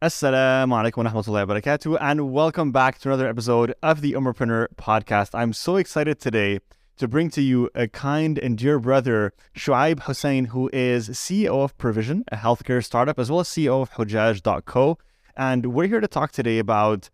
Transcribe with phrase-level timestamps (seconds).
[0.00, 4.68] Assalamu alaikum wa rahmatullahi wa barakatuh, and welcome back to another episode of the Umarpreneur
[4.76, 5.30] podcast.
[5.34, 6.60] I'm so excited today
[6.98, 11.76] to bring to you a kind and dear brother, Shuaib Hussein, who is CEO of
[11.78, 14.98] Provision, a healthcare startup, as well as CEO of Hujaj.co.
[15.36, 17.10] And we're here to talk today about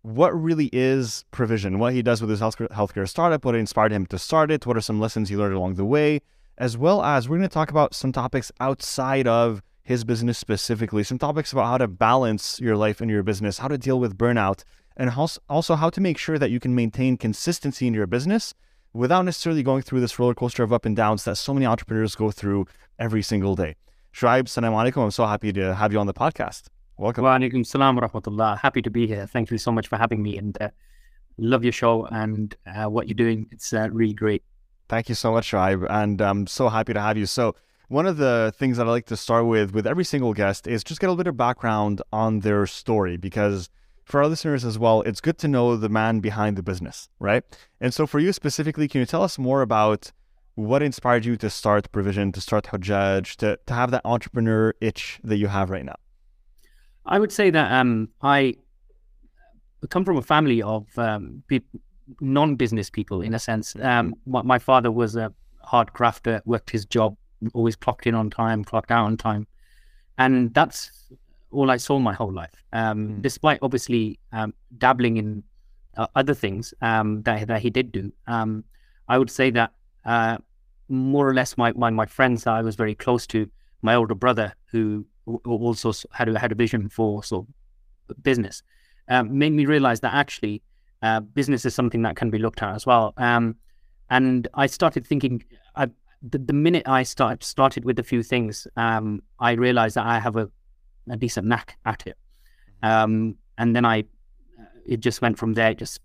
[0.00, 4.18] what really is Provision, what he does with his healthcare startup, what inspired him to
[4.18, 6.22] start it, what are some lessons he learned along the way,
[6.56, 11.04] as well as we're going to talk about some topics outside of his business specifically,
[11.04, 14.16] some topics about how to balance your life and your business, how to deal with
[14.16, 14.64] burnout,
[14.96, 15.10] and
[15.48, 18.54] also how to make sure that you can maintain consistency in your business
[18.94, 22.14] without necessarily going through this roller coaster of up and downs that so many entrepreneurs
[22.14, 22.66] go through
[22.98, 23.74] every single day.
[24.14, 25.02] Shuaib, salam alaikum.
[25.04, 26.68] I'm so happy to have you on the podcast.
[26.96, 27.24] Welcome.
[27.24, 28.58] Wa alaikum salam wa rahmatullah.
[28.58, 29.26] Happy to be here.
[29.26, 30.70] Thank you so much for having me and uh,
[31.36, 33.48] love your show and uh, what you're doing.
[33.50, 34.44] It's uh, really great.
[34.88, 35.86] Thank you so much, Shuaib.
[35.90, 37.26] And I'm so happy to have you.
[37.26, 37.56] So,
[37.88, 40.82] one of the things that I like to start with with every single guest is
[40.82, 43.68] just get a little bit of background on their story because
[44.04, 47.42] for our listeners as well, it's good to know the man behind the business, right?
[47.80, 50.12] And so for you specifically, can you tell us more about
[50.56, 55.18] what inspired you to start Provision, to start Hujaj, to, to have that entrepreneur itch
[55.24, 55.96] that you have right now?
[57.06, 58.56] I would say that um, I
[59.90, 61.60] come from a family of um, pe-
[62.20, 63.74] non-business people in a sense.
[63.80, 65.32] Um, my, my father was a
[65.62, 67.16] hard crafter, worked his job
[67.52, 69.46] always clocked in on time, clocked out on time.
[70.18, 71.10] And that's
[71.50, 72.64] all I saw my whole life.
[72.72, 73.22] Um, mm.
[73.22, 75.42] Despite obviously um, dabbling in
[75.96, 78.64] uh, other things um, that, that he did do, um,
[79.08, 79.72] I would say that
[80.04, 80.38] uh,
[80.88, 83.48] more or less my, my, my friends that I was very close to,
[83.82, 85.06] my older brother who
[85.46, 87.46] also had a, had a vision for sort
[88.08, 88.62] of business,
[89.08, 90.62] um, made me realize that actually
[91.02, 93.12] uh, business is something that can be looked at as well.
[93.16, 93.56] Um,
[94.10, 95.44] and I started thinking,
[96.28, 100.18] the, the minute I start, started with a few things, um, I realized that I
[100.18, 100.48] have a,
[101.10, 102.16] a decent knack at it.
[102.82, 103.04] Mm-hmm.
[103.04, 106.00] Um, and then I, uh, it just went from there, it just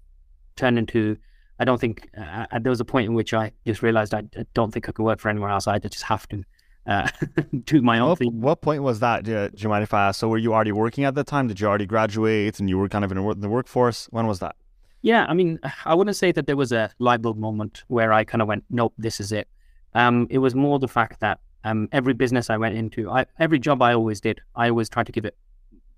[0.55, 1.17] turned into,
[1.59, 4.23] I don't think, uh, uh, there was a point in which I just realized I,
[4.37, 5.67] I, don't think I could work for anywhere else.
[5.67, 6.43] I just have to
[6.85, 7.07] uh,
[7.63, 8.41] do my own what, thing.
[8.41, 9.23] What point was that?
[9.23, 10.19] Do you mind if I ask?
[10.19, 11.47] So were you already working at the time?
[11.47, 14.07] Did you already graduate and you were kind of in the workforce?
[14.11, 14.55] When was that?
[15.01, 18.25] Yeah, I mean, I wouldn't say that there was a light bulb moment where I
[18.25, 19.47] kind of went, nope, this is it.
[19.93, 23.59] Um, it was more the fact that um, every business I went into, I, every
[23.59, 25.35] job I always did, I always tried to give it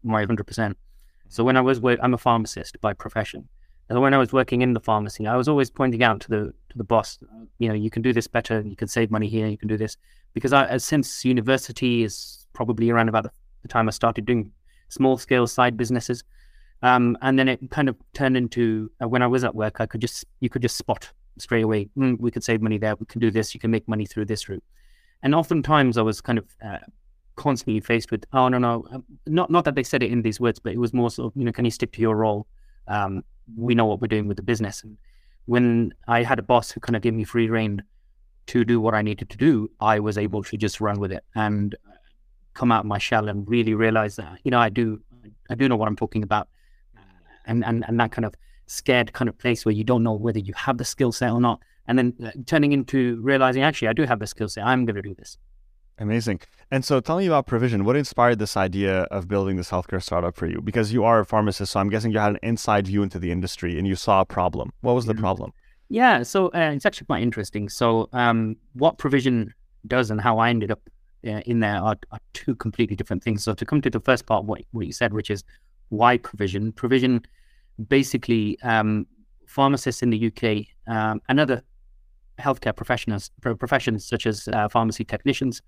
[0.04, 0.76] my 100%.
[1.30, 3.48] So when I was, I'm a pharmacist by profession.
[3.90, 6.54] And when I was working in the pharmacy, I was always pointing out to the
[6.70, 7.20] to the boss,
[7.60, 8.62] you know, you can do this better.
[8.62, 9.48] You can save money here.
[9.48, 9.98] You can do this
[10.34, 13.24] because I, since university is probably around about
[13.62, 14.54] the time I started doing
[14.88, 16.24] small scale side businesses,
[16.82, 19.86] um, and then it kind of turned into uh, when I was at work, I
[19.86, 21.90] could just you could just spot straight away.
[21.98, 22.96] Mm, we could save money there.
[22.96, 23.54] We can do this.
[23.54, 24.64] You can make money through this route.
[25.24, 26.80] And oftentimes I was kind of uh,
[27.36, 30.40] constantly faced with, oh no no, um, not not that they said it in these
[30.40, 32.48] words, but it was more sort of, you know, can you stick to your role?
[32.88, 33.24] Um,
[33.56, 34.84] we know what we're doing with the business.
[34.84, 34.98] And
[35.46, 37.84] when I had a boss who kind of gave me free reign
[38.48, 41.24] to do what I needed to do, I was able to just run with it
[41.36, 41.76] and
[42.54, 45.02] come out of my shell and really realize that you know I do
[45.50, 46.48] I do know what I'm talking about,
[47.46, 48.34] and and and that kind of
[48.72, 51.42] scared kind of place where you don't know whether you have the skill set or
[51.42, 51.62] not.
[51.88, 54.66] And then uh, turning into realizing, actually, I do have the skill set.
[54.66, 55.38] I'm going to do this.
[56.00, 56.40] Amazing.
[56.72, 57.84] And so tell me about Provision.
[57.84, 60.62] What inspired this idea of building this healthcare startup for you?
[60.62, 63.32] Because you are a pharmacist, so I'm guessing you had an inside view into the
[63.32, 64.72] industry and you saw a problem.
[64.82, 65.52] What was the problem?
[65.90, 67.68] Yeah, so uh, it's actually quite interesting.
[67.68, 69.54] So, um, what Provision
[69.86, 70.80] does and how I ended up
[71.28, 73.44] uh, in there are, are, two completely different things.
[73.44, 75.44] So, to come to the first part, what, what you said, which is
[75.90, 77.26] why Provision, Provision
[77.88, 79.06] basically um,
[79.48, 81.62] pharmacists in the UK um, and other
[82.40, 85.62] healthcare professionals, professions such as uh, pharmacy technicians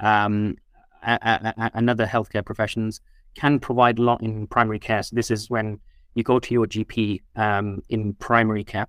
[0.00, 0.56] um,
[1.02, 3.00] and other healthcare professions
[3.34, 5.02] can provide a lot in primary care.
[5.02, 5.78] So this is when
[6.14, 8.86] you go to your GP um, in primary care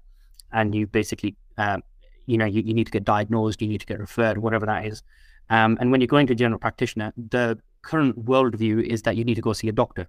[0.52, 1.78] and you basically, uh,
[2.26, 4.86] you know, you, you, need to get diagnosed, you need to get referred, whatever that
[4.86, 5.04] is.
[5.50, 9.24] Um, and when you're going to a general practitioner, the current worldview is that you
[9.24, 10.08] need to go see a doctor.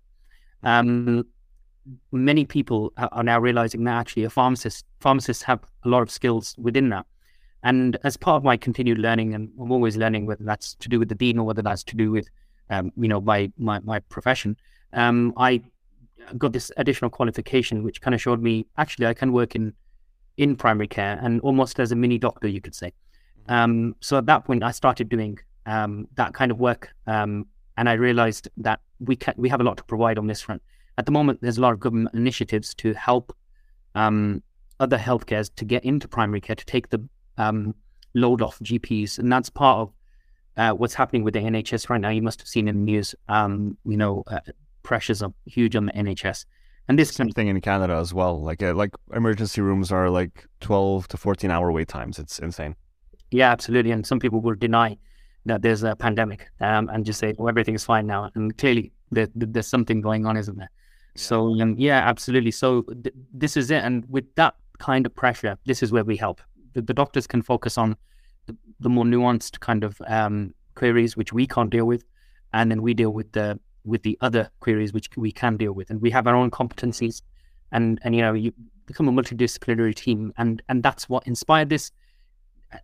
[0.62, 1.25] Um,
[2.12, 6.55] many people are now realizing that actually a pharmacist pharmacists have a lot of skills
[6.59, 7.06] within that.
[7.62, 10.99] And as part of my continued learning, and I'm always learning whether that's to do
[10.99, 12.29] with the deen or whether that's to do with,
[12.71, 14.56] um, you know, my my, my profession,
[14.93, 15.62] um, I
[16.38, 19.75] got this additional qualification, which kind of showed me actually I can work in
[20.37, 22.93] in primary care and almost as a mini doctor, you could say.
[23.49, 27.88] Um, so at that point, I started doing um, that kind of work, um, and
[27.88, 30.62] I realized that we can we have a lot to provide on this front
[31.00, 33.35] at the moment, there's a lot of government initiatives to help
[33.94, 34.43] um,
[34.81, 37.02] other healthcares to get into primary care to take the
[37.38, 37.75] um,
[38.12, 39.93] load off GPs, and that's part of
[40.58, 42.11] uh, what's happening with the NHS right now.
[42.11, 44.41] You must have seen in the news, um, you know, uh,
[44.82, 46.44] pressures are huge on the NHS.
[46.87, 48.38] And this same thing in Canada as well.
[48.38, 52.19] Like uh, like emergency rooms are like twelve to fourteen hour wait times.
[52.19, 52.76] It's insane.
[53.31, 53.93] Yeah, absolutely.
[53.93, 54.99] And some people will deny
[55.47, 59.29] that there's a pandemic um, and just say, "Oh, everything's fine now." And clearly, there,
[59.35, 60.70] there's something going on, isn't there?
[61.17, 62.51] So um, yeah, absolutely.
[62.51, 63.83] So th- this is it.
[63.85, 66.41] And with that kind of pressure, this is where we help.
[66.75, 67.97] The, the doctors can focus on
[68.47, 72.05] the, the more nuanced kind of um, queries which we can't deal with,
[72.53, 75.91] and then we deal with the with the other queries which we can deal with,
[75.91, 77.23] and we have our own competencies,
[77.73, 78.53] and and you know you
[78.87, 81.91] become a multidisciplinary team, and and that's what inspired this.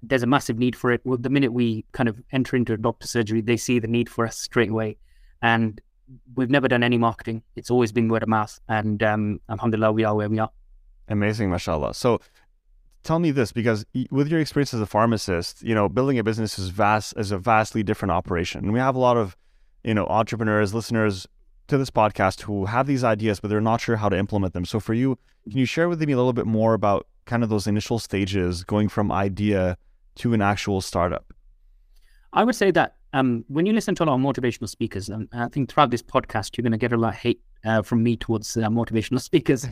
[0.02, 1.00] There's a massive need for it.
[1.04, 4.08] Well, the minute we kind of enter into a doctor surgery, they see the need
[4.08, 4.98] for us straight away,
[5.42, 5.80] and
[6.34, 7.42] we've never done any marketing.
[7.54, 10.50] It's always been word of mouth, and um, alhamdulillah, we are where we are.
[11.08, 11.94] Amazing, mashallah.
[11.94, 12.20] So
[13.02, 16.58] tell me this because with your experience as a pharmacist, you know, building a business
[16.58, 18.64] is vast is a vastly different operation.
[18.64, 19.36] And we have a lot of,
[19.84, 21.26] you know, entrepreneurs, listeners
[21.68, 24.64] to this podcast who have these ideas, but they're not sure how to implement them.
[24.64, 25.18] So for you,
[25.48, 28.64] can you share with me a little bit more about kind of those initial stages
[28.64, 29.78] going from idea
[30.16, 31.32] to an actual startup?
[32.32, 35.26] I would say that um, when you listen to a lot of motivational speakers, and
[35.32, 38.02] I think throughout this podcast, you're going to get a lot of hate uh, from
[38.02, 39.66] me towards uh, motivational speakers.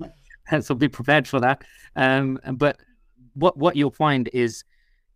[0.60, 1.62] so be prepared for that.
[1.94, 2.80] Um, but
[3.34, 4.64] what what you'll find is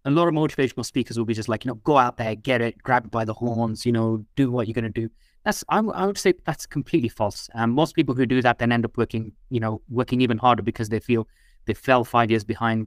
[0.05, 2.61] a lot of motivational speakers will be just like, you know, go out there, get
[2.61, 5.11] it, grab it by the horns, you know, do what you're going to do.
[5.45, 7.51] That's I, I would say that's completely false.
[7.57, 10.63] Um, most people who do that then end up working, you know, working even harder
[10.63, 11.27] because they feel
[11.65, 12.87] they fell five years behind.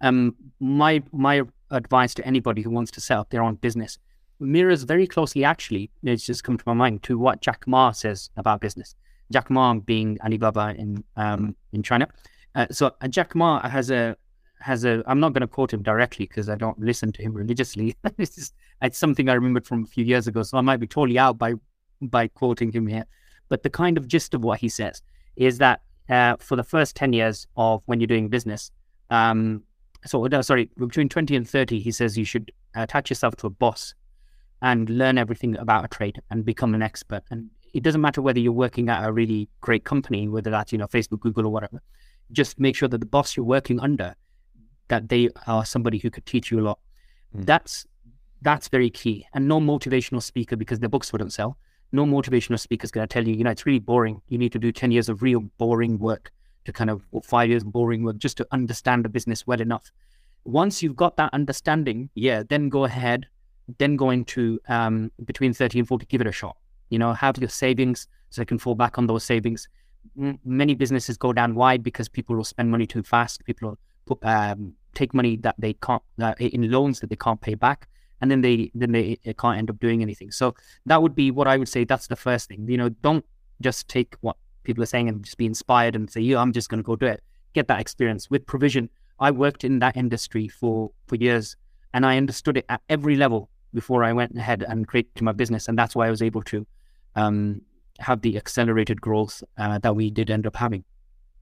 [0.00, 3.96] Um, my my advice to anybody who wants to set up their own business
[4.40, 8.30] mirrors very closely, actually, it's just come to my mind, to what Jack Ma says
[8.36, 8.94] about business.
[9.32, 12.08] Jack Ma being Alibaba in um, in China.
[12.54, 14.16] Uh, so uh, Jack Ma has a
[14.60, 15.02] has a.
[15.06, 17.96] I'm not going to quote him directly because I don't listen to him religiously.
[18.18, 20.86] it's, just, it's something I remembered from a few years ago, so I might be
[20.86, 21.54] totally out by
[22.02, 23.06] by quoting him here.
[23.48, 25.02] But the kind of gist of what he says
[25.36, 28.70] is that uh, for the first ten years of when you're doing business,
[29.10, 29.62] um,
[30.04, 33.50] so no, sorry, between twenty and thirty, he says you should attach yourself to a
[33.50, 33.94] boss
[34.62, 37.22] and learn everything about a trade and become an expert.
[37.30, 40.78] And it doesn't matter whether you're working at a really great company, whether that's, you
[40.78, 41.82] know, Facebook, Google, or whatever.
[42.32, 44.14] Just make sure that the boss you're working under,
[44.88, 46.78] that they are somebody who could teach you a lot.
[47.36, 47.46] Mm.
[47.46, 47.86] That's
[48.42, 49.26] that's very key.
[49.32, 51.56] And no motivational speaker, because their books wouldn't sell,
[51.92, 54.20] no motivational speaker is going to tell you, you know, it's really boring.
[54.28, 56.30] You need to do 10 years of real boring work
[56.64, 59.90] to kind of, or five years boring work just to understand the business well enough.
[60.44, 63.26] Once you've got that understanding, yeah, then go ahead,
[63.78, 66.56] then go into um, between 30 and 40, give it a shot.
[66.90, 69.68] You know, have your savings so you can fall back on those savings.
[70.20, 73.44] M- many businesses go down wide because people will spend money too fast.
[73.44, 77.54] People will um, take money that they can't uh, in loans that they can't pay
[77.54, 77.88] back,
[78.20, 80.30] and then they then they can't end up doing anything.
[80.30, 80.54] So
[80.86, 81.84] that would be what I would say.
[81.84, 82.68] That's the first thing.
[82.68, 83.24] You know, don't
[83.60, 86.68] just take what people are saying and just be inspired and say, "Yeah, I'm just
[86.68, 87.22] going to go do it."
[87.54, 88.90] Get that experience with provision.
[89.20, 91.56] I worked in that industry for for years,
[91.94, 95.68] and I understood it at every level before I went ahead and created my business,
[95.68, 96.66] and that's why I was able to
[97.16, 97.60] um,
[97.98, 100.84] have the accelerated growth uh, that we did end up having.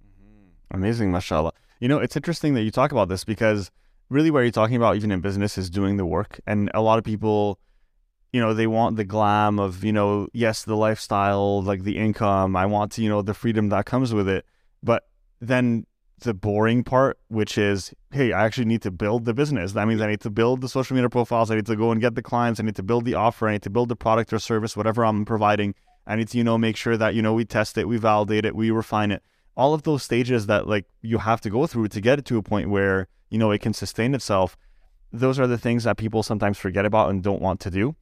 [0.04, 0.76] Mm-hmm.
[0.76, 1.52] Amazing, mashallah.
[1.80, 3.70] You know, it's interesting that you talk about this because
[4.08, 6.40] really what you're talking about, even in business, is doing the work.
[6.46, 7.58] And a lot of people,
[8.32, 12.54] you know, they want the glam of, you know, yes, the lifestyle, like the income.
[12.54, 14.46] I want to, you know, the freedom that comes with it.
[14.82, 15.04] But
[15.40, 15.86] then
[16.22, 19.72] the boring part, which is, hey, I actually need to build the business.
[19.72, 21.50] That means I need to build the social media profiles.
[21.50, 22.58] I need to go and get the clients.
[22.58, 23.48] I need to build the offer.
[23.48, 25.74] I need to build the product or service, whatever I'm providing.
[26.06, 28.44] I need to, you know, make sure that, you know, we test it, we validate
[28.44, 29.22] it, we refine it.
[29.56, 32.38] All of those stages that like you have to go through to get it to
[32.38, 34.56] a point where, you know, it can sustain itself.
[35.12, 37.94] Those are the things that people sometimes forget about and don't want to do.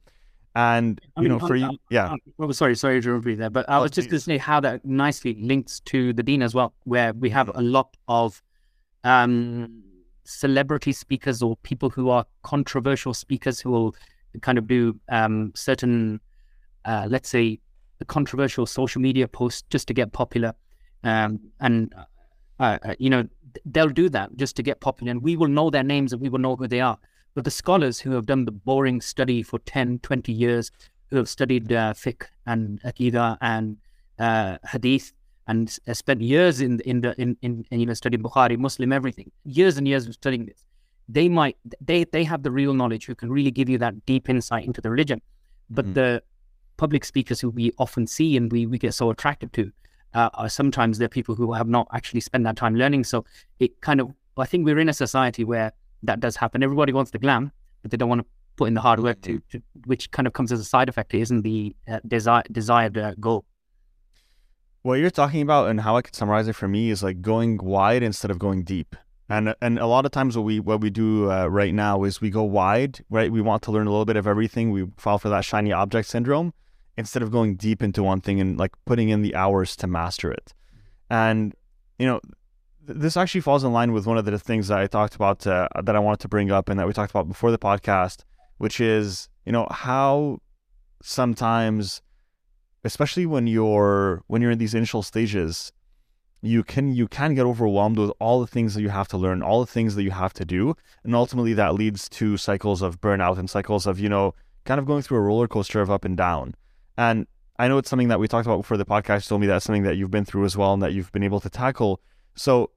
[0.53, 2.13] And you know, for you, yeah.
[2.37, 4.59] well, sorry, sorry to repeat that, but I oh, was just going to say how
[4.59, 8.43] that nicely links to the deen as well, where we have a lot of
[9.05, 9.81] um,
[10.25, 13.95] celebrity speakers or people who are controversial speakers who will
[14.41, 16.19] kind of do um, certain,
[16.83, 17.59] uh, let's say,
[18.05, 20.53] controversial social media posts just to get popular,
[21.03, 21.93] um, and
[22.59, 23.27] uh, uh, you know
[23.65, 26.29] they'll do that just to get popular, and we will know their names and we
[26.29, 26.97] will know who they are.
[27.33, 30.71] But the scholars who have done the boring study for 10, 20 years,
[31.09, 33.77] who have studied uh, fiqh and aqidah and
[34.19, 35.13] uh, hadith,
[35.47, 38.93] and uh, spent years in in the in, in, in you know studying Bukhari, Muslim,
[38.93, 40.65] everything, years and years of studying this.
[41.09, 44.29] They might they they have the real knowledge who can really give you that deep
[44.29, 45.21] insight into the religion.
[45.69, 45.93] But mm-hmm.
[45.93, 46.23] the
[46.77, 49.71] public speakers who we often see and we, we get so attracted to
[50.13, 53.03] uh, are sometimes they're people who have not actually spent that time learning.
[53.03, 53.25] So
[53.59, 55.71] it kind of I think we're in a society where
[56.03, 56.63] that does happen.
[56.63, 59.41] Everybody wants the glam, but they don't want to put in the hard work to,
[59.51, 61.13] to which kind of comes as a side effect.
[61.13, 63.45] It isn't the uh, desi- desired uh, goal.
[64.81, 67.57] what you're talking about and how I could summarize it for me is like going
[67.57, 68.95] wide instead of going deep.
[69.29, 72.19] And and a lot of times what we what we do uh, right now is
[72.19, 73.31] we go wide, right?
[73.31, 74.71] We want to learn a little bit of everything.
[74.71, 76.53] We fall for that shiny object syndrome
[76.97, 80.31] instead of going deep into one thing and like putting in the hours to master
[80.31, 80.53] it.
[81.09, 81.55] And
[81.97, 82.19] you know,
[82.85, 85.67] this actually falls in line with one of the things that I talked about uh,
[85.83, 88.23] that I wanted to bring up and that we talked about before the podcast,
[88.57, 90.39] which is you know how
[91.01, 92.01] sometimes,
[92.83, 95.71] especially when you're when you're in these initial stages,
[96.41, 99.43] you can you can get overwhelmed with all the things that you have to learn,
[99.43, 102.99] all the things that you have to do, and ultimately that leads to cycles of
[102.99, 104.33] burnout and cycles of you know
[104.65, 106.55] kind of going through a roller coaster of up and down.
[106.97, 109.27] And I know it's something that we talked about before the podcast.
[109.27, 111.39] Told me that's something that you've been through as well and that you've been able
[111.41, 112.01] to tackle.
[112.35, 112.71] So,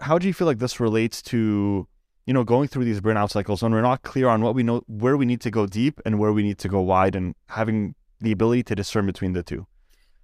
[0.00, 1.86] how do you feel like this relates to
[2.26, 4.82] you know going through these burnout cycles when we're not clear on what we know,
[4.86, 7.94] where we need to go deep and where we need to go wide, and having
[8.20, 9.66] the ability to discern between the two?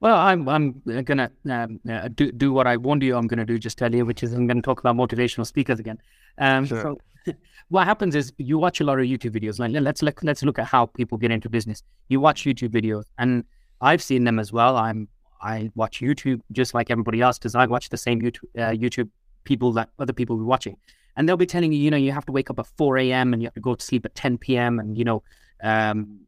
[0.00, 3.58] Well, I'm I'm gonna um, uh, do do what I warned you I'm gonna do
[3.58, 5.98] just earlier, which is I'm gonna talk about motivational speakers again.
[6.38, 6.82] Um, Sure.
[7.26, 7.34] So,
[7.68, 9.58] what happens is you watch a lot of YouTube videos.
[9.58, 11.82] Like let's look let's look at how people get into business.
[12.08, 13.44] You watch YouTube videos, and
[13.80, 14.76] I've seen them as well.
[14.76, 15.08] I'm
[15.40, 19.08] I watch YouTube just like everybody else because I watch the same YouTube uh, YouTube
[19.44, 20.76] people that other people be watching,
[21.16, 23.32] and they'll be telling you, you know, you have to wake up at 4 a.m.
[23.32, 24.78] and you have to go to sleep at 10 p.m.
[24.78, 25.22] and you know,
[25.62, 26.20] um,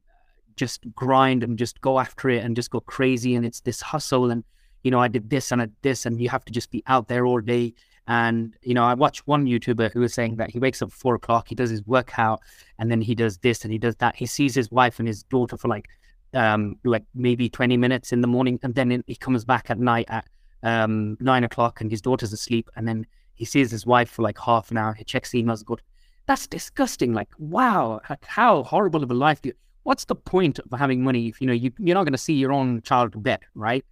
[0.61, 3.35] just grind and just go after it and just go crazy.
[3.35, 4.31] And it's this hustle.
[4.31, 4.45] And,
[4.83, 6.83] you know, I did this and I did this, and you have to just be
[6.87, 7.73] out there all day.
[8.07, 10.93] And, you know, I watched one YouTuber who was saying that he wakes up at
[10.93, 12.41] four o'clock, he does his workout,
[12.79, 14.17] and then he does this and he does that.
[14.17, 15.89] He sees his wife and his daughter for like,
[16.35, 18.59] um, like maybe 20 minutes in the morning.
[18.63, 20.27] And then he comes back at night at
[20.63, 22.71] um, nine o'clock and his daughter's asleep.
[22.77, 24.95] And then he sees his wife for like half an hour.
[24.95, 25.65] He checks emails.
[25.65, 25.83] Good.
[26.27, 27.13] That's disgusting.
[27.13, 31.29] Like, wow, how horrible of a life do you, what's the point of having money
[31.29, 33.85] if you know you, you're not going to see your own child to bed right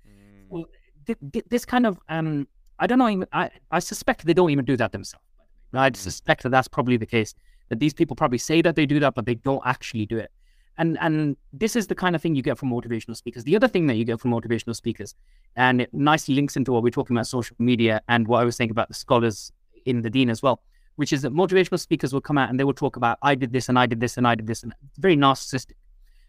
[0.49, 0.65] well
[1.07, 2.47] th- th- this kind of um
[2.79, 5.25] i don't know even, I, I suspect they don't even do that themselves
[5.73, 7.35] i suspect that that's probably the case
[7.69, 10.31] that these people probably say that they do that but they don't actually do it
[10.79, 13.69] and and this is the kind of thing you get from motivational speakers the other
[13.69, 15.15] thing that you get from motivational speakers
[15.57, 18.57] and it nicely links into what we're talking about social media and what i was
[18.57, 19.53] saying about the scholars
[19.85, 20.63] in the deen as well
[20.99, 23.53] which is that motivational speakers will come out and they will talk about I did
[23.53, 25.75] this and I did this and I did this and it's very narcissistic.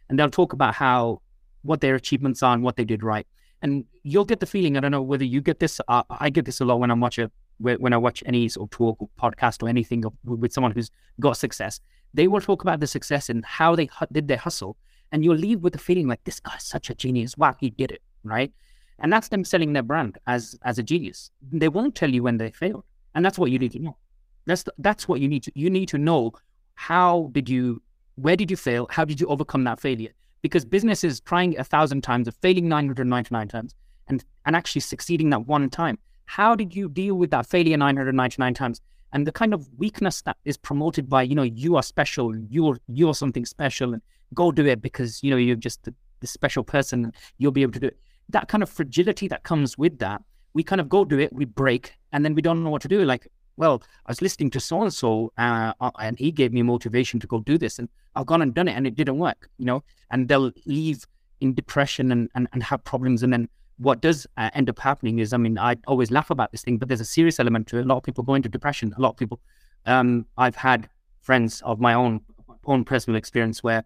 [0.07, 1.23] And they'll talk about how
[1.63, 3.25] what their achievements are and what they did right.
[3.63, 6.45] And you'll get the feeling, I don't know whether you get this, uh, I get
[6.45, 9.09] this a lot when I watch a when I watch any sort of talk or
[9.19, 11.81] podcast or anything with someone who's got success.
[12.13, 14.77] They will talk about the success and how they hu- did their hustle,
[15.11, 17.37] and you'll leave with the feeling like this guy's such a genius.
[17.37, 18.51] Wow, he did it right,
[18.99, 21.31] and that's them selling their brand as as a genius.
[21.51, 22.83] They won't tell you when they failed,
[23.15, 23.97] and that's what you need to know.
[24.45, 26.33] That's the, that's what you need to you need to know
[26.73, 27.81] how did you
[28.15, 30.11] where did you fail how did you overcome that failure
[30.41, 33.75] because business is trying a thousand times of failing 999 times
[34.07, 38.53] and and actually succeeding that one time how did you deal with that failure 999
[38.53, 38.81] times
[39.13, 42.77] and the kind of weakness that is promoted by you know you are special you're
[42.87, 44.01] you're something special and
[44.33, 47.73] go do it because you know you're just the, the special person you'll be able
[47.73, 47.97] to do it
[48.29, 50.21] that kind of fragility that comes with that
[50.53, 52.87] we kind of go do it we break and then we don't know what to
[52.87, 53.27] do like
[53.59, 57.41] well, I was listening to so and so, and he gave me motivation to go
[57.41, 59.83] do this, and I've gone and done it, and it didn't work, you know.
[60.11, 61.05] And they'll leave
[61.41, 63.49] in depression and and, and have problems, and then
[63.79, 66.77] what does uh, end up happening is, I mean, I always laugh about this thing,
[66.77, 67.85] but there's a serious element to it.
[67.85, 68.93] A lot of people go into depression.
[68.97, 69.39] A lot of people,
[69.85, 70.89] um, I've had
[71.21, 72.21] friends of my own
[72.65, 73.83] own personal experience where,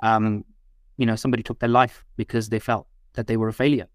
[0.00, 0.44] um,
[0.96, 3.86] you know, somebody took their life because they felt that they were a failure.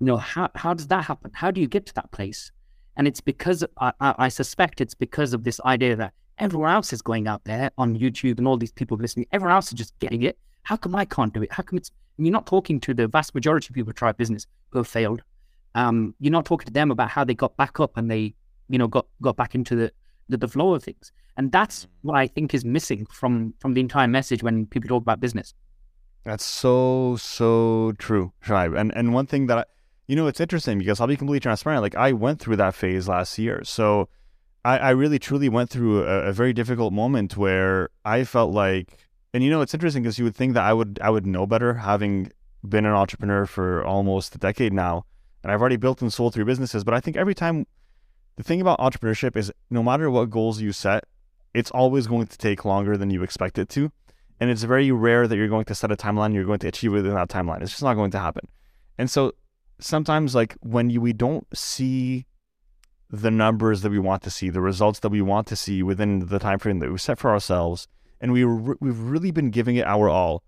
[0.00, 1.30] You know, how how does that happen?
[1.32, 2.52] How do you get to that place?
[2.96, 7.02] And it's because I, I, suspect it's because of this idea that everyone else is
[7.02, 9.26] going out there on YouTube and all these people listening.
[9.32, 10.38] Everyone else is just getting it.
[10.62, 11.50] How come I can't do it?
[11.52, 14.46] How come it's you're not talking to the vast majority of people who try business
[14.70, 15.22] who have failed.
[15.74, 18.34] Um, you're not talking to them about how they got back up and they,
[18.68, 19.92] you know, got got back into the,
[20.28, 21.12] the, the flow of things.
[21.36, 25.02] And that's what I think is missing from from the entire message when people talk
[25.02, 25.54] about business.
[26.24, 28.78] That's so so true, Shuaib.
[28.78, 29.64] And and one thing that I,
[30.06, 31.82] you know, it's interesting because I'll be completely transparent.
[31.82, 34.08] Like I went through that phase last year, so
[34.64, 38.96] I, I really truly went through a, a, very difficult moment where I felt like,
[39.34, 41.44] and you know, it's interesting because you would think that I would I would know
[41.44, 42.30] better, having
[42.66, 45.04] been an entrepreneur for almost a decade now,
[45.42, 46.84] and I've already built and sold three businesses.
[46.84, 47.66] But I think every time,
[48.36, 51.04] the thing about entrepreneurship is, no matter what goals you set,
[51.52, 53.90] it's always going to take longer than you expect it to,
[54.38, 56.92] and it's very rare that you're going to set a timeline you're going to achieve
[56.92, 57.60] within that timeline.
[57.60, 58.46] It's just not going to happen,
[58.98, 59.32] and so
[59.80, 62.26] sometimes like when you, we don't see
[63.10, 66.26] the numbers that we want to see, the results that we want to see within
[66.26, 67.88] the time frame that we set for ourselves,
[68.24, 70.42] and we re- we've really been giving it our all.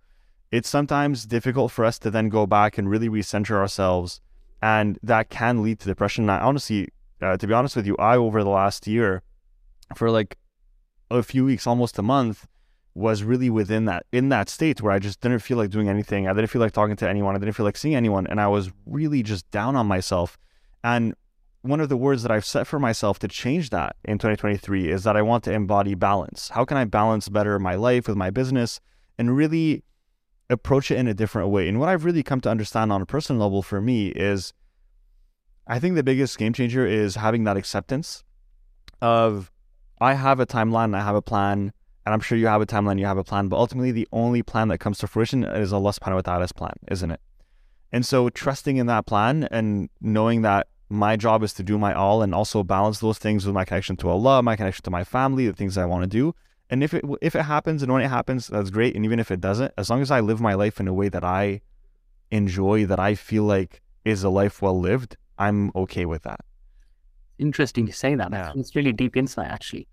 [0.51, 4.23] It's sometimes difficult for us to then go back and really recenter ourselves
[4.63, 6.25] and that can lead to depression.
[6.25, 6.89] And I honestly,
[7.21, 9.23] uh, to be honest with you, I over the last year,
[9.95, 10.39] for like
[11.11, 12.47] a few weeks, almost a month,
[12.95, 16.27] was really within that in that state where I just didn't feel like doing anything.
[16.27, 17.37] I didn't feel like talking to anyone.
[17.37, 20.39] I didn't feel like seeing anyone, and I was really just down on myself.
[20.83, 21.15] And
[21.67, 25.05] one of the words that I've set for myself to change that in 2023 is
[25.05, 26.51] that I want to embody balance.
[26.51, 28.81] How can I balance better my life with my business
[29.19, 29.85] and really
[30.49, 31.69] approach it in a different way?
[31.69, 34.53] And what I've really come to understand on a personal level for me is
[35.67, 38.23] I think the biggest game changer is having that acceptance
[39.03, 39.51] of
[40.01, 41.73] I have a timeline, I have a plan,
[42.05, 44.43] and I'm sure you have a timeline, you have a plan, but ultimately the only
[44.43, 47.21] plan that comes to fruition is Allah subhanahu wa ta'ala's plan, isn't it?
[47.93, 51.93] And so trusting in that plan and knowing that my job is to do my
[51.93, 55.05] all and also balance those things with my connection to Allah, my connection to my
[55.05, 56.35] family, the things I want to do.
[56.71, 58.97] And if it if it happens and when it happens, that's great.
[58.97, 61.09] And even if it doesn't, as long as I live my life in a way
[61.09, 61.61] that I
[62.31, 66.41] enjoy, that I feel like is a life well lived, I'm okay with that.
[67.39, 68.33] Interesting to say that.
[68.33, 68.53] Yeah.
[68.57, 69.87] It's really deep insight actually,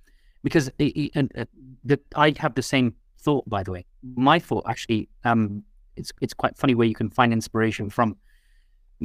[0.43, 1.45] because and uh,
[1.83, 3.47] the, I have the same thought.
[3.50, 3.85] By the way,
[4.15, 5.63] my thought actually, um,
[5.95, 8.17] it's it's quite funny where you can find inspiration from.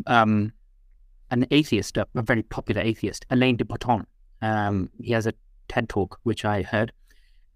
[0.06, 0.52] Um,
[1.30, 4.06] an atheist, a, a very popular atheist, Alain de Botton.
[4.40, 5.34] Um, he has a
[5.68, 6.92] TED talk which I heard,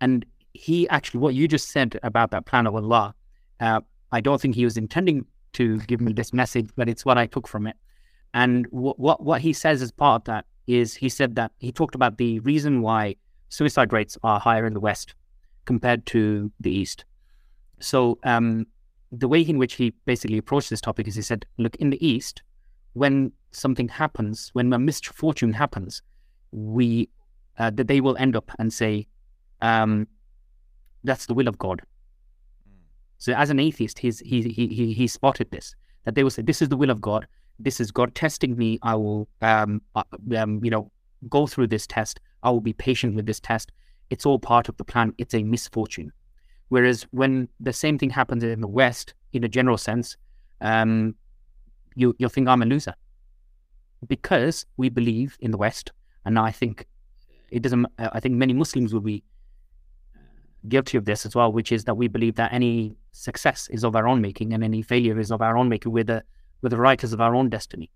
[0.00, 3.14] and he actually what you just said about that plan of Allah.
[3.60, 5.24] Uh, I don't think he was intending
[5.54, 7.76] to give me this message, but it's what I took from it.
[8.34, 11.72] And what what what he says as part of that is he said that he
[11.72, 13.16] talked about the reason why
[13.48, 15.14] suicide rates are higher in the West
[15.64, 17.04] compared to the East.
[17.80, 18.66] So um,
[19.10, 22.04] the way in which he basically approached this topic is he said, look, in the
[22.06, 22.42] East,
[22.94, 26.02] when something happens, when a misfortune happens,
[26.50, 27.08] we
[27.58, 29.06] uh, that they will end up and say,
[29.60, 30.06] um,
[31.04, 31.82] "That's the will of God."
[33.18, 36.42] So, as an atheist, he's, he he he he spotted this that they will say,
[36.42, 37.26] "This is the will of God.
[37.58, 38.78] This is God testing me.
[38.82, 40.02] I will, um, uh,
[40.36, 40.90] um, you know,
[41.28, 42.20] go through this test.
[42.42, 43.70] I will be patient with this test.
[44.10, 45.14] It's all part of the plan.
[45.18, 46.12] It's a misfortune."
[46.68, 50.16] Whereas when the same thing happens in the West, in a general sense,
[50.62, 51.14] um,
[51.94, 52.94] you you'll think I'm a loser
[54.06, 55.92] because we believe in the West,
[56.24, 56.86] and I think
[57.50, 57.86] it doesn't.
[57.98, 59.22] I think many Muslims will be
[60.68, 63.96] guilty of this as well, which is that we believe that any success is of
[63.96, 65.92] our own making and any failure is of our own making.
[65.92, 66.22] We're the
[66.62, 67.90] we're the writers of our own destiny.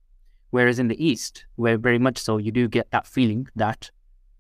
[0.50, 3.90] Whereas in the East, where very much so, you do get that feeling that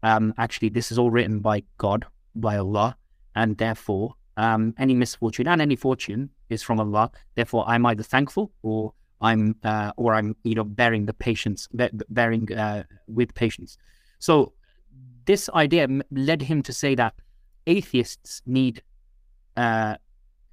[0.02, 2.96] um, actually this is all written by God, by Allah,
[3.34, 7.10] and therefore um, any misfortune and any fortune is from Allah.
[7.34, 11.68] Therefore, I'm either thankful or I'm uh, or I'm you know bearing the patience,
[12.10, 13.78] bearing uh, with patience.
[14.18, 14.52] So
[15.24, 17.14] this idea led him to say that
[17.66, 18.82] atheists need.
[19.56, 19.96] Uh,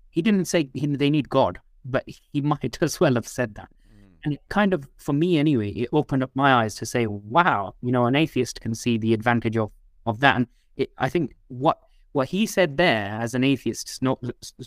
[0.09, 3.69] he didn't say they need God, but he might as well have said that.
[3.91, 4.15] Mm.
[4.25, 7.73] And it kind of, for me anyway, it opened up my eyes to say, wow,
[7.81, 9.71] you know, an atheist can see the advantage of
[10.05, 10.35] of that.
[10.35, 10.47] And
[10.77, 11.79] it, I think what
[12.13, 14.23] what he said there as an atheist, not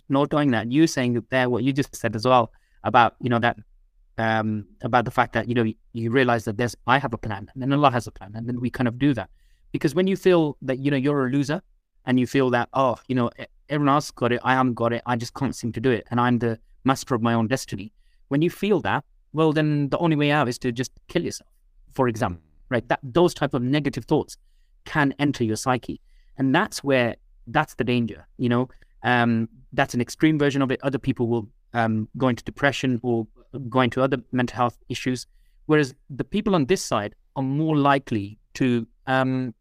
[0.08, 0.70] not doing that.
[0.70, 2.52] You saying that there what you just said as well
[2.84, 3.56] about you know that
[4.18, 7.18] um, about the fact that you know you, you realize that there's I have a
[7.18, 9.30] plan and then Allah has a plan and then we kind of do that.
[9.72, 11.60] Because when you feel that you know you're a loser
[12.06, 13.30] and you feel that oh you know
[13.68, 16.06] everyone else got it I haven't got it I just can't seem to do it
[16.10, 17.92] and I'm the master of my own destiny.
[18.28, 21.50] When you feel that well then the only way out is to just kill yourself
[21.92, 22.86] for example right?
[22.88, 24.36] That those type of negative thoughts
[24.84, 26.00] can enter your psyche
[26.38, 27.16] and that's where
[27.48, 28.68] that's the danger you know?
[29.02, 30.80] Um, that's an extreme version of it.
[30.82, 33.26] Other people will um, go into depression or
[33.68, 35.26] going to other mental health issues.
[35.66, 39.54] Whereas the people on this side are more likely to um,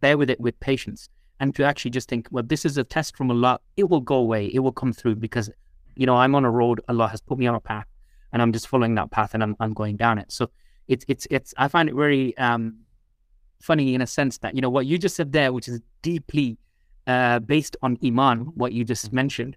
[0.00, 1.08] bear with it with patience
[1.40, 3.58] and to actually just think, well, this is a test from Allah.
[3.76, 4.46] It will go away.
[4.46, 5.50] It will come through because,
[5.96, 6.80] you know, I'm on a road.
[6.88, 7.86] Allah has put me on a path
[8.32, 10.30] and I'm just following that path and I'm, I'm going down it.
[10.30, 10.50] So
[10.88, 12.76] it's, it's, it's, I find it very um,
[13.60, 16.58] funny in a sense that, you know, what you just said there, which is deeply
[17.06, 19.56] uh, based on Iman, what you just mentioned,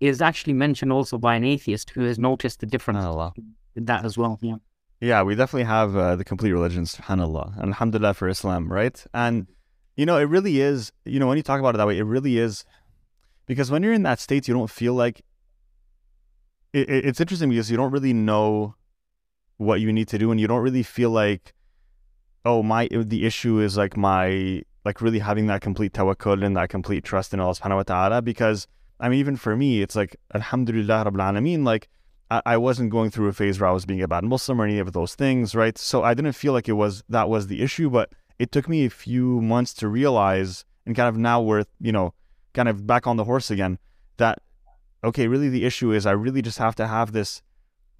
[0.00, 3.32] is actually mentioned also by an atheist who has noticed the difference Allah.
[3.76, 4.38] in that as well.
[4.40, 4.56] Yeah.
[5.00, 7.58] Yeah, we definitely have uh, the complete religion, subhanAllah.
[7.58, 9.02] And alhamdulillah for Islam, right?
[9.14, 9.46] And,
[9.96, 12.04] you know, it really is, you know, when you talk about it that way, it
[12.04, 12.64] really is,
[13.46, 15.22] because when you're in that state, you don't feel like,
[16.74, 18.74] it, it's interesting because you don't really know
[19.56, 21.54] what you need to do and you don't really feel like,
[22.44, 26.68] oh, my, the issue is like my, like really having that complete tawakkul and that
[26.68, 28.66] complete trust in Allah subhanahu wa ta'ala because
[29.00, 31.88] I mean, even for me, it's like, Alhamdulillah Rabbil Alameen, like,
[32.30, 34.64] I, I wasn't going through a phase where I was being a bad Muslim or
[34.64, 35.76] any of those things, right?
[35.76, 38.84] So I didn't feel like it was, that was the issue, but it took me
[38.84, 42.14] a few months to realize and kind of now we're, you know,
[42.52, 43.78] kind of back on the horse again
[44.16, 44.40] that,
[45.04, 47.42] okay, really the issue is I really just have to have this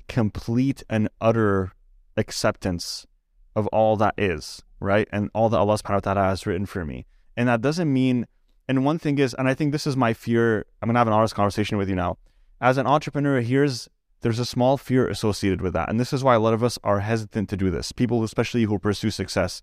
[0.09, 1.73] complete and utter
[2.17, 3.07] acceptance
[3.55, 5.09] of all that is, right?
[5.13, 7.07] And all that Allah subhanahu wa ta'ala has written for me.
[7.37, 8.27] And that doesn't mean,
[8.70, 11.12] and one thing is, and I think this is my fear, I'm gonna have an
[11.12, 12.18] honest conversation with you now.
[12.61, 13.88] As an entrepreneur, here's
[14.20, 15.88] there's a small fear associated with that.
[15.88, 17.90] And this is why a lot of us are hesitant to do this.
[17.90, 19.62] People, especially who pursue success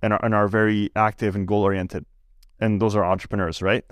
[0.00, 2.06] and are, and are very active and goal oriented.
[2.58, 3.84] And those are entrepreneurs, right?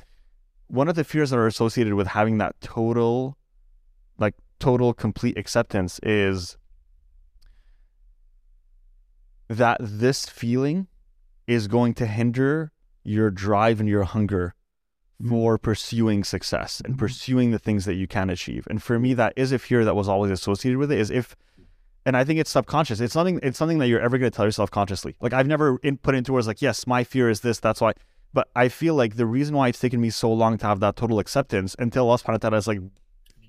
[0.68, 3.36] One of the fears that are associated with having that total,
[4.18, 6.56] like total complete acceptance is
[9.48, 10.86] that this feeling
[11.46, 12.72] is going to hinder
[13.04, 14.54] your drive and your hunger
[15.20, 15.28] hmm.
[15.28, 16.98] for pursuing success and hmm.
[16.98, 18.66] pursuing the things that you can achieve.
[18.68, 20.98] And for me, that is a fear that was always associated with it.
[20.98, 21.36] Is if,
[22.04, 23.00] and I think it's subconscious.
[23.00, 23.38] It's something.
[23.42, 25.14] It's something that you're ever going to tell yourself consciously.
[25.20, 27.60] Like I've never in, put into words like, yes, my fear is this.
[27.60, 27.92] That's why.
[28.32, 30.96] But I feel like the reason why it's taken me so long to have that
[30.96, 32.80] total acceptance until Allah subhanahu wa ta'ala is like,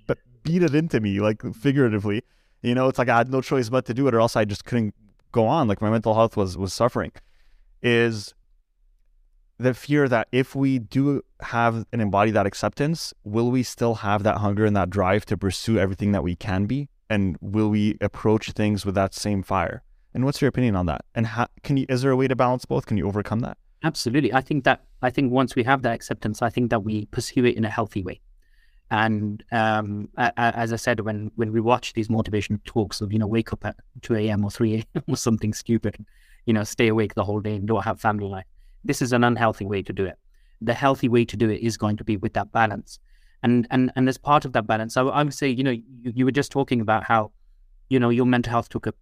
[0.05, 2.21] but beat it into me, like figuratively.
[2.61, 4.45] You know, it's like I had no choice but to do it, or else I
[4.45, 4.93] just couldn't
[5.31, 5.67] go on.
[5.67, 7.11] Like my mental health was was suffering.
[7.81, 8.34] Is
[9.57, 14.23] the fear that if we do have and embody that acceptance, will we still have
[14.23, 16.89] that hunger and that drive to pursue everything that we can be?
[17.09, 19.83] And will we approach things with that same fire?
[20.13, 21.05] And what's your opinion on that?
[21.13, 22.85] And how, can you, is there a way to balance both?
[22.85, 23.57] Can you overcome that?
[23.83, 24.33] Absolutely.
[24.33, 27.45] I think that, I think once we have that acceptance, I think that we pursue
[27.45, 28.19] it in a healthy way.
[28.91, 33.27] And um, as I said, when, when we watch these motivation talks of, you know,
[33.27, 34.43] wake up at 2 a.m.
[34.43, 35.03] or 3 a.m.
[35.07, 36.05] or something stupid,
[36.45, 38.45] you know, stay awake the whole day and don't have family life
[38.85, 40.17] this is an unhealthy way to do it.
[40.61, 42.99] The healthy way to do it is going to be with that balance.
[43.43, 45.85] And and and as part of that balance, I, I would say, you know, you,
[46.03, 47.31] you were just talking about how,
[47.89, 48.93] you know, your mental health took a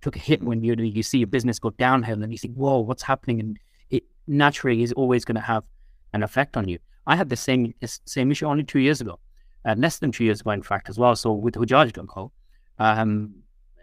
[0.00, 2.80] took a hit when you you see your business go downhill and you think, whoa,
[2.80, 3.40] what's happening?
[3.40, 3.58] And
[3.90, 5.64] it naturally is always going to have
[6.12, 6.78] an effect on you.
[7.06, 9.18] I had the same same issue only two years ago,
[9.64, 11.14] uh, less than two years ago, in fact, as well.
[11.16, 12.32] So with Hujaj.co,
[12.78, 13.34] um,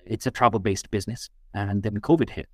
[0.05, 2.49] it's a travel based business, and then COVID hit,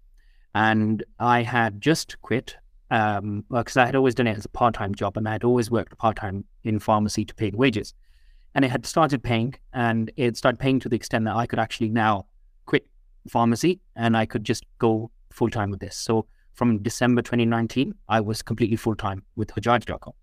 [0.56, 2.56] and I had just quit
[2.94, 5.44] um, because I had always done it as a part time job and I had
[5.44, 7.92] always worked part time in pharmacy to pay the wages.
[8.54, 11.58] And it had started paying and it started paying to the extent that I could
[11.58, 12.28] actually now
[12.68, 12.88] quit
[13.28, 15.98] pharmacy and I could just go full time with this.
[15.98, 20.14] So from December 2019, I was completely full time with Hujaj.com.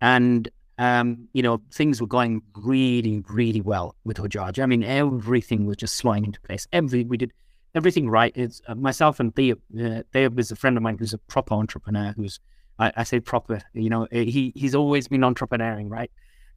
[0.00, 0.48] And,
[0.78, 4.62] um, you know, things were going really, really well with Hujaj.
[4.62, 6.68] I mean, everything was just sliding into place.
[6.72, 7.32] Every, we did
[7.74, 8.32] everything right.
[8.34, 9.56] It's uh, myself and Theo.
[9.78, 12.12] Uh, Theo is a friend of mine who's a proper entrepreneur.
[12.16, 12.40] Who's
[12.78, 13.60] I, I, say proper.
[13.74, 16.10] You know, eh, he he's always been entrepreneuring, right?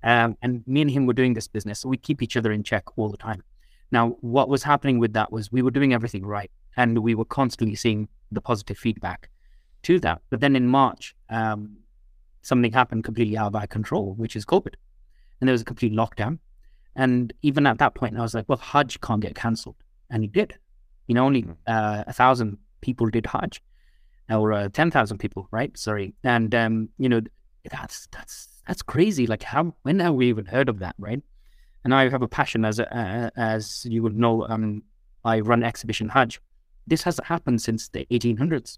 [0.04, 2.63] Um, and me and him were doing this business, so we keep each other in
[2.63, 3.43] check all the time.
[3.91, 7.26] Now, what was happening with that was we were doing everything right, and we were
[7.26, 9.30] constantly seeing the positive feedback
[9.84, 10.21] to that.
[10.30, 11.78] But then in March, um,
[12.41, 14.73] something happened completely out of our control, which is COVID,
[15.39, 16.39] and there was a complete lockdown.
[16.95, 19.78] And even at that point, I was like, well, Hajj can't get cancelled,
[20.10, 20.58] and he did.
[21.07, 21.51] You know, only hmm.
[21.67, 23.61] uh, a thousand people did Hajj,
[24.29, 25.75] or uh, ten thousand people, right?
[25.77, 27.21] Sorry, and um, you know,
[27.69, 29.27] that's that's that's crazy.
[29.27, 31.21] Like, how when have we even heard of that, right?
[31.83, 34.83] And I have a passion, as a, uh, as you would know, um,
[35.25, 36.39] I run exhibition Hajj.
[36.87, 38.77] This hasn't happened since the 1800s.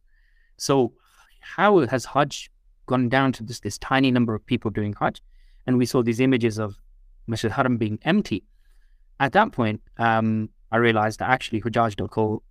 [0.58, 0.94] So,
[1.40, 2.50] how has Hajj
[2.88, 5.22] gone down to this this tiny number of people doing Hajj?
[5.68, 6.80] And we saw these images of
[7.28, 8.44] Masjid Haram being empty.
[9.20, 12.44] At that point, um, I realized that actually Hujaj.co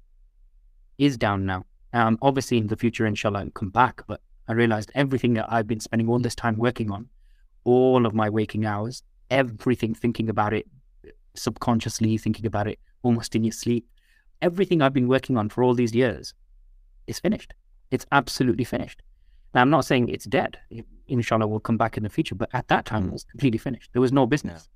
[0.97, 1.67] is down now.
[1.93, 4.03] Um, obviously, in the future, inshallah, it'll come back.
[4.07, 7.11] But I realized everything that I've been spending all this time working on,
[7.65, 10.67] all of my waking hours, everything thinking about it
[11.35, 13.87] subconsciously, thinking about it almost in your sleep,
[14.41, 16.33] everything I've been working on for all these years
[17.07, 17.53] is finished.
[17.91, 19.03] It's absolutely finished.
[19.53, 20.57] Now, I'm not saying it's dead.
[21.09, 22.37] Inshallah, will come back in the future.
[22.37, 23.91] But at that time, it was completely finished.
[23.93, 24.67] There was no business.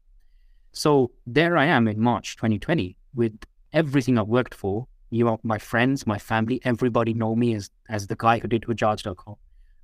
[0.73, 3.35] So there I am in March 2020 with
[3.73, 4.87] everything I've worked for.
[5.11, 8.63] You know, my friends, my family, everybody know me as as the guy who did
[8.63, 9.37] Hujaj.com.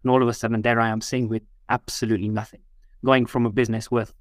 [0.02, 2.60] And all of a sudden, there I am sitting with absolutely nothing,
[3.04, 4.12] going from a business worth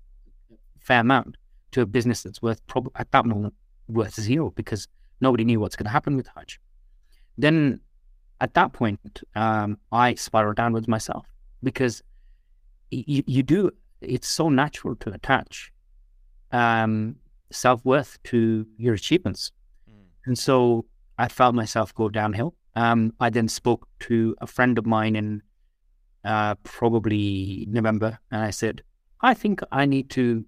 [0.51, 1.37] a fair amount
[1.71, 3.53] to a business that's worth probably at that moment
[3.87, 4.87] worth zero because
[5.21, 6.59] nobody knew what's going to happen with Hajj.
[7.37, 7.79] Then
[8.41, 11.25] at that point, um, I spiral downwards myself
[11.61, 12.01] because
[12.91, 13.71] you, you do,
[14.01, 15.71] it's so natural to attach
[16.51, 17.15] um,
[17.53, 19.51] self worth to your achievements.
[19.89, 20.05] Mm.
[20.25, 20.85] And so
[21.17, 22.55] I felt myself go downhill.
[22.75, 25.41] Um, I then spoke to a friend of mine in
[26.25, 28.81] uh, probably November, and I said,
[29.21, 30.45] I think I need to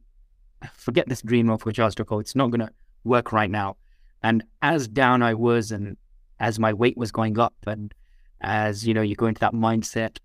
[0.73, 2.19] forget this dream of which I was talking.
[2.19, 2.69] It's not going to
[3.03, 3.77] work right now.
[4.23, 5.97] And as down I was, and
[6.39, 7.93] as my weight was going up, and
[8.41, 10.17] as you know, you go into that mindset,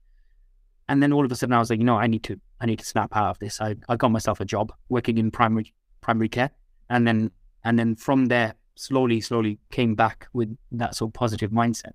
[0.88, 2.66] and then all of a sudden I was like, you know, I need to, I
[2.66, 3.60] need to snap out of this.
[3.60, 6.50] I, I got myself a job working in primary primary care,
[6.90, 7.30] and then
[7.64, 11.92] and then from there slowly, slowly came back with that sort of positive mindset.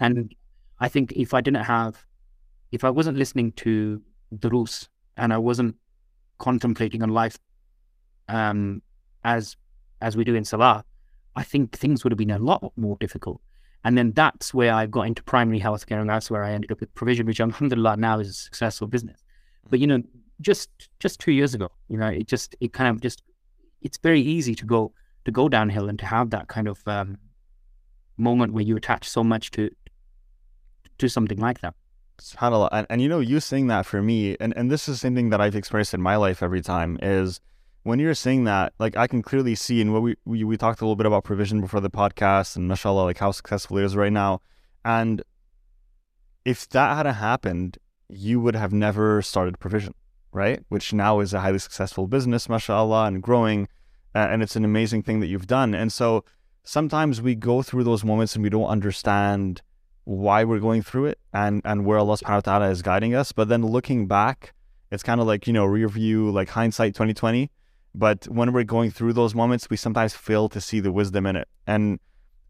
[0.00, 0.34] And
[0.80, 2.04] I think if I didn't have,
[2.72, 5.76] if I wasn't listening to the rules and I wasn't
[6.38, 7.38] contemplating on life
[8.28, 8.82] um,
[9.24, 9.56] as
[10.00, 10.84] as we do in Salah,
[11.34, 13.40] I think things would have been a lot more difficult.
[13.84, 16.80] And then that's where I got into primary healthcare, and that's where I ended up
[16.80, 19.22] with provision, which alhamdulillah now is a successful business.
[19.70, 20.02] But you know,
[20.40, 23.22] just just two years ago, you know, it just it kind of just
[23.80, 24.92] it's very easy to go
[25.24, 27.18] to go downhill and to have that kind of um,
[28.16, 29.70] moment where you attach so much to
[30.98, 31.74] to something like that.
[32.18, 32.68] SubhanAllah.
[32.72, 35.40] And, and you know, you saying that for me, and, and this is something that
[35.40, 37.40] I've experienced in my life every time, is
[37.84, 40.80] when you're saying that, like I can clearly see, and what we, we we talked
[40.80, 43.94] a little bit about provision before the podcast, and mashallah, like how successful it is
[43.94, 44.40] right now.
[44.84, 45.22] And
[46.44, 49.94] if that hadn't happened, you would have never started provision,
[50.32, 50.62] right?
[50.68, 53.68] Which now is a highly successful business, mashallah, and growing.
[54.14, 55.74] Uh, and it's an amazing thing that you've done.
[55.74, 56.24] And so
[56.64, 59.62] sometimes we go through those moments and we don't understand
[60.04, 63.32] why we're going through it and and where Allah subhanahu wa ta'ala is guiding us.
[63.32, 64.54] But then looking back,
[64.90, 67.50] it's kind of like, you know, rear view, like hindsight 2020.
[67.94, 71.36] But when we're going through those moments, we sometimes fail to see the wisdom in
[71.36, 71.48] it.
[71.66, 72.00] And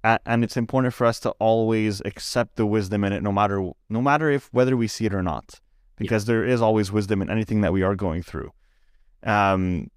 [0.05, 4.01] and it's important for us to always accept the wisdom in it no matter no
[4.01, 5.61] matter if whether we see it or not.
[5.99, 6.35] Because yeah.
[6.35, 8.53] there is always wisdom in anything that we are going through.
[9.23, 9.91] Um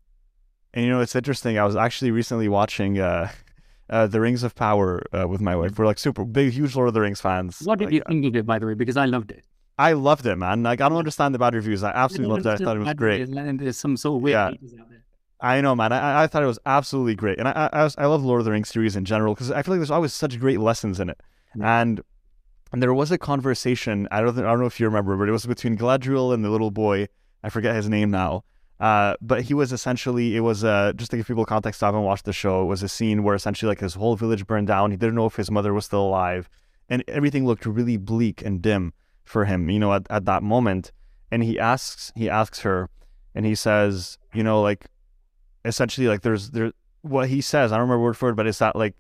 [0.74, 1.58] and you know, it's interesting.
[1.58, 3.30] I was actually recently watching uh
[3.90, 5.78] uh, The Rings of Power uh, with my wife.
[5.78, 7.60] We're like super big, huge Lord of the Rings fans.
[7.64, 8.74] What did like, you think of it, by the way?
[8.74, 9.46] Because I loved it.
[9.78, 10.64] I loved it, man.
[10.64, 11.84] Like I don't understand the bad reviews.
[11.84, 12.62] I absolutely loved it.
[12.62, 13.28] I thought it was great.
[13.28, 14.86] And there's some so weird yeah.
[15.42, 15.92] I know, man.
[15.92, 18.52] I, I thought it was absolutely great, and I I, I love Lord of the
[18.52, 21.20] Rings series in general because I feel like there's always such great lessons in it.
[21.60, 22.02] And
[22.72, 24.08] and there was a conversation.
[24.12, 26.50] I don't I don't know if you remember, but it was between Galadriel and the
[26.50, 27.08] little boy.
[27.44, 28.44] I forget his name now.
[28.80, 32.02] Uh, but he was essentially, it was uh, just to give people context, I haven't
[32.02, 32.64] watched the show.
[32.64, 34.90] It was a scene where essentially like his whole village burned down.
[34.90, 36.50] He didn't know if his mother was still alive,
[36.90, 39.70] and everything looked really bleak and dim for him.
[39.70, 40.92] You know, at, at that moment,
[41.30, 42.90] and he asks, he asks her,
[43.36, 44.88] and he says, you know, like
[45.64, 47.72] essentially like there's there what he says.
[47.72, 48.96] I don't remember word for word, but it's that like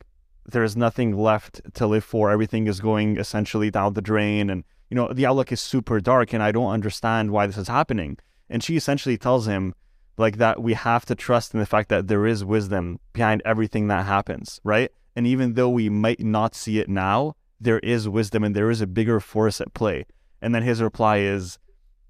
[0.45, 2.31] there's nothing left to live for.
[2.31, 6.33] Everything is going essentially down the drain, and you know the outlook is super dark,
[6.33, 8.17] and I don't understand why this is happening
[8.51, 9.73] and she essentially tells him
[10.17, 13.87] like that we have to trust in the fact that there is wisdom behind everything
[13.87, 14.91] that happens, right?
[15.15, 18.81] And even though we might not see it now, there is wisdom and there is
[18.81, 20.05] a bigger force at play.
[20.41, 21.57] And then his reply is,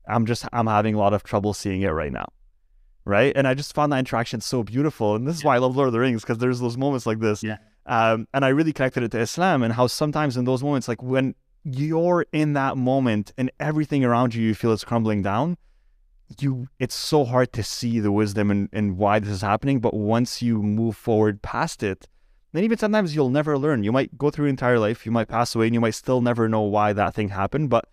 [0.07, 2.27] I'm just, I'm having a lot of trouble seeing it right now.
[3.05, 3.33] Right.
[3.35, 5.15] And I just found that interaction so beautiful.
[5.15, 7.19] And this is why I love Lord of the Rings because there's those moments like
[7.19, 7.43] this.
[7.43, 7.57] Yeah.
[7.91, 11.03] Um, and I really connected it to Islam and how sometimes in those moments, like
[11.03, 15.57] when you're in that moment and everything around you, you feel is crumbling down,
[16.39, 19.81] you it's so hard to see the wisdom and, and why this is happening.
[19.81, 22.07] But once you move forward past it
[22.53, 23.83] then even sometimes you'll never learn.
[23.83, 26.21] You might go through your entire life you might pass away and you might still
[26.21, 27.69] never know why that thing happened.
[27.69, 27.89] But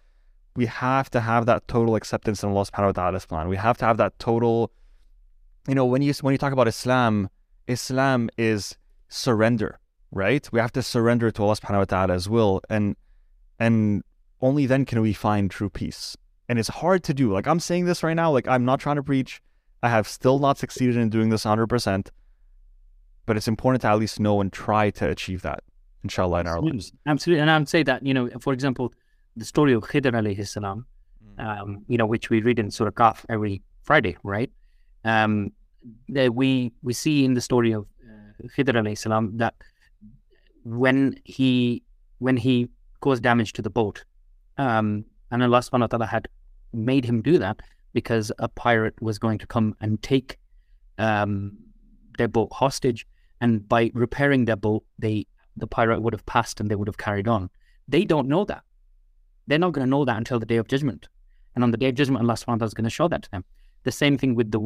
[0.54, 3.48] we have to have that total acceptance in Allah subhanahu wa ta'ala's plan.
[3.48, 4.70] We have to have that total
[5.66, 7.30] you know when you when you talk about Islam
[7.66, 8.76] Islam is
[9.08, 12.96] surrender right we have to surrender to Allah subhanahu wa ta'ala's will and
[13.58, 14.02] and
[14.40, 16.16] only then can we find true peace
[16.48, 17.32] and it's hard to do.
[17.32, 19.42] Like I'm saying this right now, like I'm not trying to preach.
[19.82, 22.08] I have still not succeeded in doing this 100%,
[23.26, 25.62] but it's important to at least know and try to achieve that,
[26.02, 26.92] inshallah, in our lives.
[27.06, 27.42] Absolutely.
[27.42, 28.92] And I would say that, you know, for example,
[29.36, 30.86] the story of Khidr alayhi salam,
[31.38, 31.44] mm.
[31.44, 34.50] um, you know, which we read in Surah Kahf every Friday, right?
[35.04, 35.52] Um,
[36.08, 39.54] that we, we see in the story of uh, Khidr alayhi salam that
[40.76, 41.82] when he,
[42.18, 42.68] when he
[43.00, 44.04] caused damage to the boat,
[44.56, 46.28] um, and Allah subhanahu wa ta'ala had
[46.72, 47.60] made him do that
[47.92, 50.38] because a pirate was going to come and take
[50.98, 51.56] um,
[52.18, 53.06] their boat hostage.
[53.40, 55.26] And by repairing their boat, they
[55.56, 57.50] the pirate would have passed and they would have carried on.
[57.88, 58.62] They don't know that.
[59.46, 61.08] They're not going to know that until the day of judgment.
[61.54, 63.22] And on the day of judgment, Allah subhanahu wa ta'ala is going to show that
[63.22, 63.44] to them.
[63.84, 64.60] The same thing with the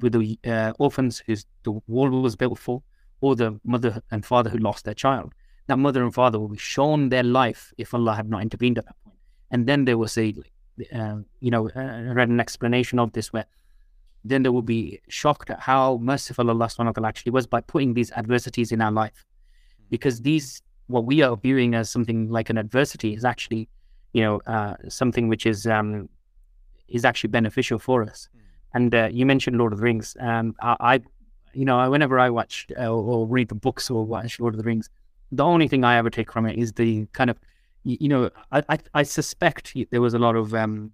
[0.00, 2.82] with the uh, orphans whose the wall was built for,
[3.20, 5.32] or the mother and father who lost their child.
[5.66, 8.84] That mother and father will be shown their life if Allah had not intervened at
[8.84, 9.16] that point.
[9.50, 10.34] And then they will say,
[10.94, 13.46] uh, you know, uh, I read an explanation of this where
[14.24, 17.60] then they will be shocked at how merciful Allah subhanahu wa ta'ala actually was by
[17.60, 19.24] putting these adversities in our life.
[19.88, 23.68] Because these, what we are viewing as something like an adversity is actually,
[24.12, 26.08] you know, uh, something which is um,
[26.88, 28.28] is actually beneficial for us.
[28.34, 28.40] Mm.
[28.74, 30.16] And uh, you mentioned Lord of the Rings.
[30.20, 31.00] Um, I, I,
[31.54, 34.64] you know, whenever I watch uh, or read the books or watch Lord of the
[34.64, 34.90] Rings,
[35.32, 37.38] the only thing I ever take from it is the kind of
[37.84, 40.92] you, know, I, I, I suspect there was a lot of um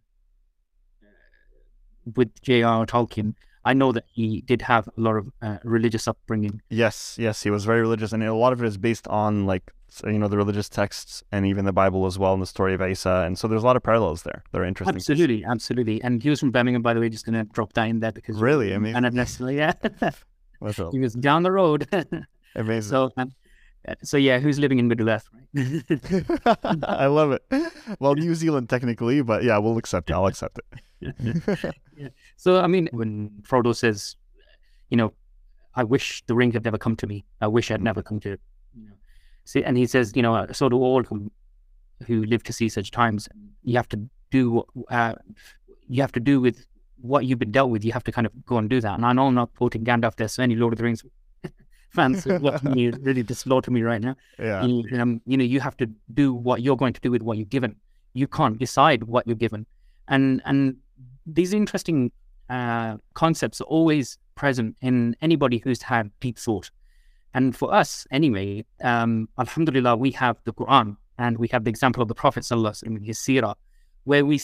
[2.16, 2.84] with J.R.
[2.84, 6.60] Tolkien, I know that he did have a lot of uh, religious upbringing.
[6.68, 9.70] Yes, yes, he was very religious, and a lot of it is based on like
[10.04, 12.82] you know the religious texts and even the Bible as well, and the story of
[12.82, 14.96] Isa, and so there's a lot of parallels there that are interesting.
[14.96, 16.02] Absolutely, absolutely.
[16.02, 17.08] And he was from Birmingham, by the way.
[17.08, 19.74] Just gonna drop that in there because really, I mean, and necessarily, yeah,
[20.90, 21.88] he was down the road.
[22.56, 22.90] Amazing.
[22.90, 23.32] So, um,
[24.02, 26.82] so yeah, who's living in Middle Earth, right?
[26.84, 27.42] I love it.
[27.98, 30.12] Well, New Zealand technically, but yeah, we'll accept it.
[30.12, 31.74] I'll accept it.
[31.96, 32.08] yeah.
[32.36, 34.16] So, I mean, when Frodo says,
[34.90, 35.12] you know,
[35.74, 37.24] I wish the ring had never come to me.
[37.40, 38.92] I wish I'd never come to, you know,
[39.44, 41.30] see, and he says, you know, so do all who
[42.06, 43.28] who live to see such times.
[43.62, 45.14] You have to do, uh,
[45.88, 46.66] you have to do with
[47.00, 47.84] what you've been dealt with.
[47.84, 48.94] You have to kind of go and do that.
[48.94, 50.16] And I know I'm not quoting Gandalf.
[50.16, 51.04] There's so many Lord of the Rings
[51.92, 54.16] fans watching me really to me right now.
[54.38, 54.64] Yeah.
[54.64, 57.36] You, um, you know, you have to do what you're going to do with what
[57.36, 57.76] you're given.
[58.14, 59.66] You can't decide what you're given,
[60.08, 60.76] and and
[61.26, 62.12] these interesting
[62.50, 66.70] uh, concepts are always present in anybody who's had deep thought.
[67.34, 72.02] And for us, anyway, um, Alhamdulillah, we have the Quran and we have the example
[72.02, 73.54] of the Prophet Sallallahu Alaihi Wasallam, his seerah,
[74.04, 74.40] where we,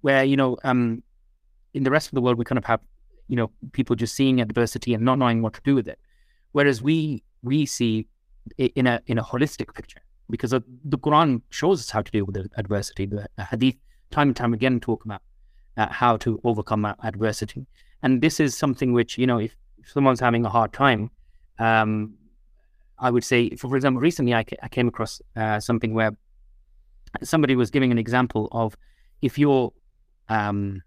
[0.00, 1.02] where you know, um,
[1.74, 2.80] in the rest of the world, we kind of have,
[3.28, 5.98] you know, people just seeing adversity and not knowing what to do with it.
[6.52, 8.06] Whereas we we see
[8.58, 12.36] in a in a holistic picture because the Quran shows us how to deal with
[12.56, 13.06] adversity.
[13.06, 13.76] The Hadith
[14.10, 15.22] time and time again talk about
[15.76, 17.66] uh, how to overcome adversity,
[18.02, 21.10] and this is something which you know if, someone's having a hard time,
[21.58, 22.14] um,
[22.98, 26.12] I would say, for, for example, recently I, I came across uh, something where
[27.22, 28.76] somebody was giving an example of
[29.22, 29.72] if you're
[30.28, 30.82] um,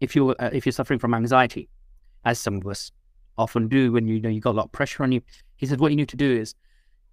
[0.00, 1.68] if you're uh, if you're suffering from anxiety,
[2.24, 2.90] as some of us
[3.37, 5.21] often do when you know you got a lot of pressure on you.
[5.57, 6.55] He said, what you need to do is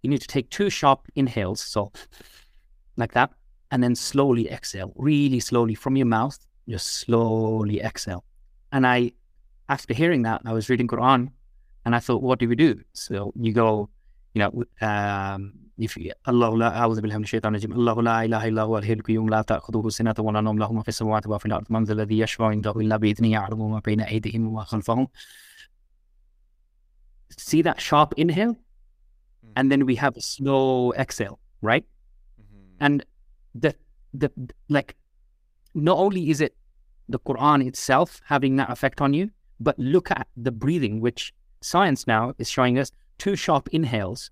[0.02, 1.92] you need to take two sharp inhales, so
[2.96, 3.30] like that,
[3.70, 8.24] and then slowly exhale, really slowly from your mouth, just slowly exhale.
[8.72, 9.12] And I,
[9.68, 11.30] after hearing that, I was reading Quran,
[11.84, 12.80] and I thought, what do we do?
[12.92, 13.88] So you go,
[14.34, 18.48] you know, um, if you, Allah la أعوذ بالله من الشيطان الرجيم الله لا إله
[18.48, 21.46] إلا هو الحي القيوم لا تأخذه سنة ولا نوم له ما في السماوات وما في
[21.46, 25.08] الأرض من ذا الذي يشفع عنده إلا بإذنه يعلم ما بين أيديهم وما خلفهم
[27.37, 29.51] see that sharp inhale mm-hmm.
[29.55, 31.85] and then we have a slow exhale, right?
[32.41, 32.85] Mm-hmm.
[32.85, 33.05] And
[33.55, 33.75] the
[34.13, 34.31] the
[34.69, 34.95] like
[35.73, 36.55] not only is it
[37.09, 42.05] the Quran itself having that effect on you, but look at the breathing, which science
[42.07, 44.29] now is showing us two sharp inhales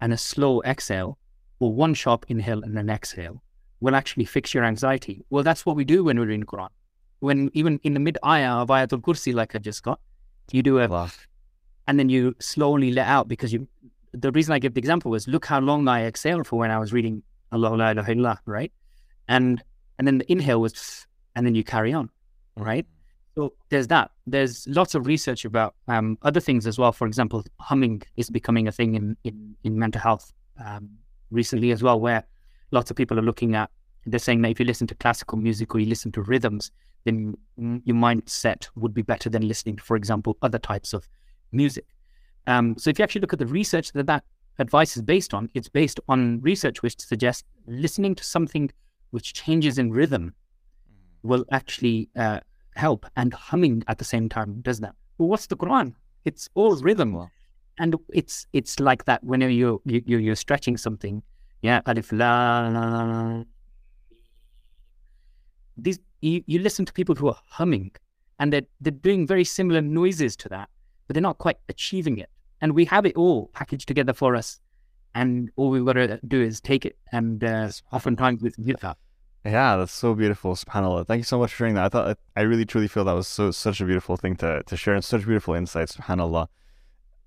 [0.00, 1.18] and a slow exhale,
[1.60, 3.42] or one sharp inhale and an exhale
[3.80, 5.24] will actually fix your anxiety.
[5.30, 6.68] Well, that's what we do when we're reading Quran.
[7.20, 10.00] When even in the mid ayah of Ayatul Kursi, like I just got,
[10.52, 10.88] you do a
[11.88, 13.66] and then you slowly let out because you.
[14.12, 16.78] The reason I give the example was look how long I exhaled for when I
[16.78, 18.72] was reading Allah la right?
[19.28, 19.62] And
[19.98, 22.08] and then the inhale was, and then you carry on,
[22.56, 22.86] right?
[23.34, 24.10] So there's that.
[24.26, 26.92] There's lots of research about um, other things as well.
[26.92, 30.32] For example, humming is becoming a thing in in, in mental health
[30.64, 30.90] um,
[31.30, 32.24] recently as well, where
[32.70, 33.70] lots of people are looking at.
[34.06, 36.70] They're saying that if you listen to classical music or you listen to rhythms,
[37.04, 41.06] then your mindset would be better than listening to, for example, other types of
[41.52, 41.86] music.
[42.46, 44.24] Um, so if you actually look at the research that that
[44.58, 48.70] advice is based on, it's based on research which suggests listening to something
[49.10, 50.34] which changes in rhythm
[51.22, 52.40] will actually uh,
[52.74, 54.94] help, and humming at the same time does that.
[55.18, 55.94] Well, what's the Quran?
[56.24, 57.28] It's all rhythm,
[57.78, 61.22] and it's it's like that whenever you, you you're stretching something.
[61.62, 63.44] Yeah, alif la, la, la, la.
[65.76, 67.90] These you, you listen to people who are humming,
[68.38, 70.68] and they're they're doing very similar noises to that
[71.08, 72.30] but they're not quite achieving it.
[72.60, 74.60] And we have it all packaged together for us.
[75.14, 76.96] And all we've got to do is take it.
[77.10, 78.96] And uh, oftentimes with that.
[79.44, 81.06] Yeah, that's so beautiful, subhanAllah.
[81.06, 81.84] Thank you so much for sharing that.
[81.84, 84.76] I thought I really truly feel that was so such a beautiful thing to, to
[84.76, 86.48] share and such beautiful insights, subhanAllah.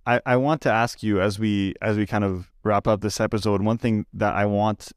[0.06, 3.20] I, I want to ask you as we as we kind of wrap up this
[3.20, 4.92] episode, one thing that I want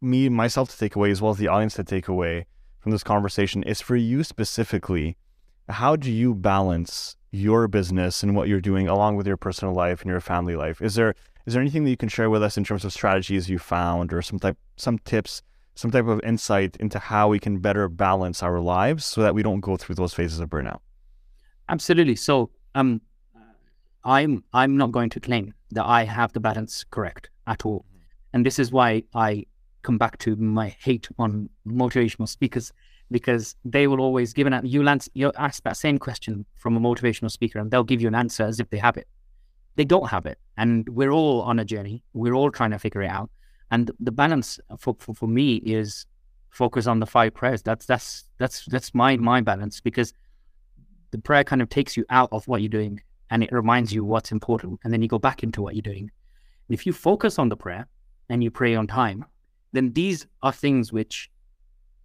[0.00, 2.46] me myself to take away as well as the audience to take away
[2.80, 5.16] from this conversation is for you specifically,
[5.68, 10.02] how do you balance your business and what you're doing along with your personal life
[10.02, 10.80] and your family life.
[10.80, 11.14] Is there
[11.46, 14.12] is there anything that you can share with us in terms of strategies you found
[14.12, 15.42] or some type some tips,
[15.74, 19.42] some type of insight into how we can better balance our lives so that we
[19.42, 20.78] don't go through those phases of burnout?
[21.68, 22.14] Absolutely.
[22.14, 23.00] So um
[24.04, 27.80] I'm I'm not going to claim that I have the balance correct at all.
[27.80, 27.98] Mm-hmm.
[28.32, 29.46] And this is why I
[29.82, 32.72] come back to my hate on motivational speakers
[33.14, 36.80] because they will always give an you'll, answer, you'll ask that same question from a
[36.80, 39.06] motivational speaker and they'll give you an answer as if they have it.
[39.76, 40.36] They don't have it.
[40.56, 42.02] And we're all on a journey.
[42.12, 43.30] We're all trying to figure it out.
[43.70, 46.06] And the balance for, for, for me is
[46.50, 47.62] focus on the five prayers.
[47.62, 50.12] That's that's that's that's my my balance because
[51.12, 53.00] the prayer kind of takes you out of what you're doing
[53.30, 54.80] and it reminds you what's important.
[54.82, 56.10] And then you go back into what you're doing.
[56.66, 57.86] And if you focus on the prayer
[58.28, 59.24] and you pray on time,
[59.72, 61.30] then these are things which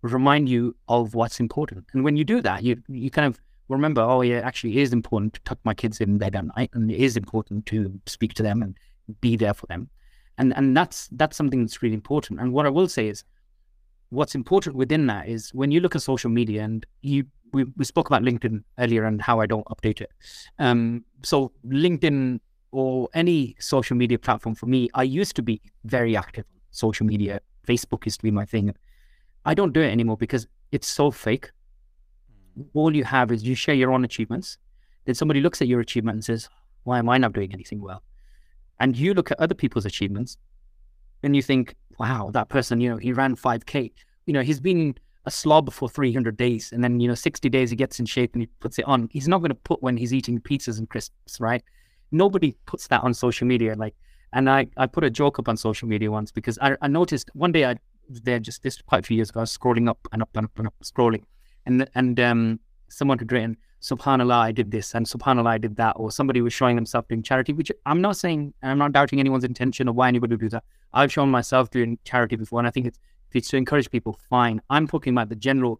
[0.02, 1.86] remind you of what's important.
[1.93, 4.93] And when you do that, you you kind of remember, oh yeah, actually it is
[4.93, 8.34] important to tuck my kids in bed at night, and it is important to speak
[8.36, 8.78] to them and
[9.22, 9.89] be there for them.
[10.38, 12.39] And and that's that's something that's really important.
[12.39, 13.24] And what I will say is
[14.10, 17.86] what's important within that is when you look at social media and you we, we
[17.86, 20.12] spoke about LinkedIn earlier and how I don't update it.
[20.60, 22.39] Um, so LinkedIn
[22.72, 27.06] or any social media platform for me, I used to be very active on social
[27.06, 27.41] media.
[27.68, 28.74] Facebook used to be my thing.
[29.50, 31.50] I don't do it anymore because it's so fake.
[32.56, 32.68] Mm.
[32.76, 34.60] All you have is you share your own achievements.
[35.06, 36.47] Then somebody looks at your achievement and says,
[36.84, 38.04] Why am I not doing anything well?
[38.80, 40.38] And you look at other people's achievements
[41.24, 43.91] and you think, Wow, that person, you know, he ran 5K.
[44.28, 44.93] You know, he's been
[45.26, 48.34] a slob for 300 days and then you know 60 days he gets in shape
[48.34, 50.89] and he puts it on he's not going to put when he's eating pizzas and
[50.89, 51.62] crisps right
[52.12, 53.93] nobody puts that on social media like
[54.32, 57.30] and i i put a joke up on social media once because i, I noticed
[57.34, 57.76] one day i
[58.10, 60.45] there just this quite a few years ago i was scrolling up and up and
[60.45, 61.24] up and up scrolling
[61.66, 65.93] and and um someone had written subhanallah i did this and subhanallah i did that
[65.97, 69.43] or somebody was showing themselves doing charity which i'm not saying i'm not doubting anyone's
[69.43, 72.72] intention or why anybody would do that i've shown myself doing charity before and i
[72.72, 72.99] think it's
[73.30, 74.60] if it's to encourage people, fine.
[74.70, 75.80] I'm talking about the general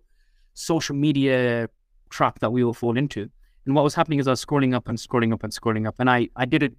[0.54, 1.68] social media
[2.10, 3.30] trap that we all fall into.
[3.66, 5.96] And what was happening is I was scrolling up and scrolling up and scrolling up.
[6.00, 6.70] And I, I did a,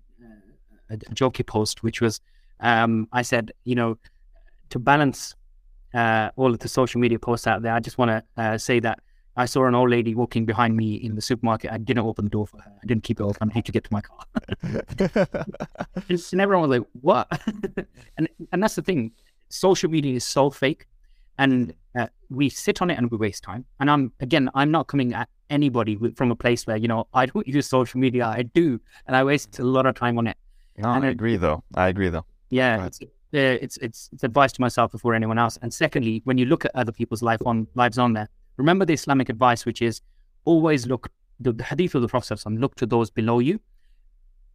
[0.91, 2.21] a, a jokey post, which was
[2.61, 3.99] um, I said, you know,
[4.71, 5.35] to balance
[5.95, 8.81] uh, all of the social media posts out there, I just want to uh, say
[8.81, 9.01] that
[9.37, 11.71] I saw an old lady walking behind me in the supermarket.
[11.71, 12.73] I didn't open the door for her.
[12.83, 13.51] I didn't keep it open.
[13.51, 14.25] I need to get to my car.
[16.09, 17.29] and everyone was like, "What?"
[18.17, 19.13] and and that's the thing
[19.49, 20.87] social media is so fake
[21.41, 23.65] and uh, we sit on it and we waste time.
[23.81, 27.09] And I'm again, I'm not coming at anybody with, from a place where you know
[27.15, 28.27] I don't use social media.
[28.27, 30.37] I do, and I waste a lot of time on it.
[30.77, 31.65] No, and I agree though.
[31.75, 32.27] I agree though.
[32.51, 33.01] Yeah, it's,
[33.33, 35.59] it's it's it's advice to myself before anyone else.
[35.63, 38.95] And secondly, when you look at other people's life on lives on there, remember the
[38.95, 40.01] Islamic advice, which is
[40.45, 43.61] always look the, the hadith of the Prophet look to those below you,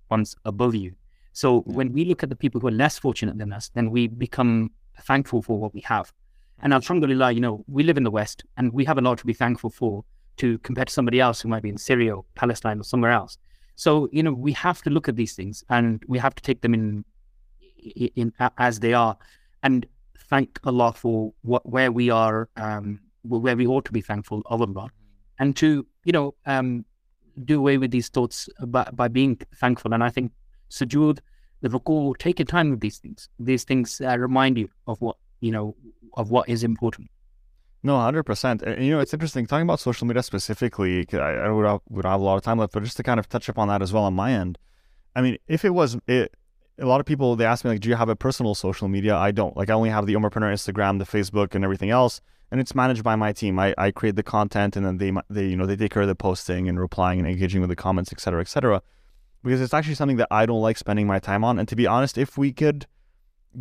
[0.09, 0.93] ones above you.
[1.33, 1.73] So yeah.
[1.73, 4.71] when we look at the people who are less fortunate than us, then we become
[5.01, 6.13] thankful for what we have.
[6.59, 9.25] And alhamdulillah, you know, we live in the West and we have a lot to
[9.25, 10.05] be thankful for
[10.37, 13.37] to compare to somebody else who might be in Syria or Palestine or somewhere else.
[13.75, 16.61] So, you know, we have to look at these things and we have to take
[16.61, 17.03] them in,
[17.95, 19.17] in, as they are
[19.63, 19.85] and
[20.29, 24.61] thank Allah for what, where we are, um, where we ought to be thankful of
[24.61, 24.89] Allah
[25.39, 26.85] and to, you know, um,
[27.43, 29.93] do away with these thoughts by, by being thankful.
[29.93, 30.31] And I think
[30.69, 31.19] sujood,
[31.61, 33.29] the ruku, take your time with these things.
[33.39, 35.75] These things uh, remind you of what you know
[36.13, 37.09] of what is important.
[37.83, 38.63] No, hundred percent.
[38.65, 41.05] You know, it's interesting talking about social media specifically.
[41.13, 43.19] I, I would have, would have a lot of time left, but just to kind
[43.19, 44.57] of touch upon that as well on my end.
[45.15, 46.33] I mean, if it was it,
[46.79, 49.15] a lot of people they ask me like, "Do you have a personal social media?"
[49.15, 49.55] I don't.
[49.55, 52.21] Like, I only have the Umarpreneur Instagram, the Facebook, and everything else,
[52.51, 53.57] and it's managed by my team.
[53.59, 56.07] I, I create the content, and then they they you know they take care of
[56.07, 58.81] the posting and replying and engaging with the comments, etc., etc
[59.45, 61.59] because it's actually something that I don't like spending my time on.
[61.59, 62.87] And to be honest, if we could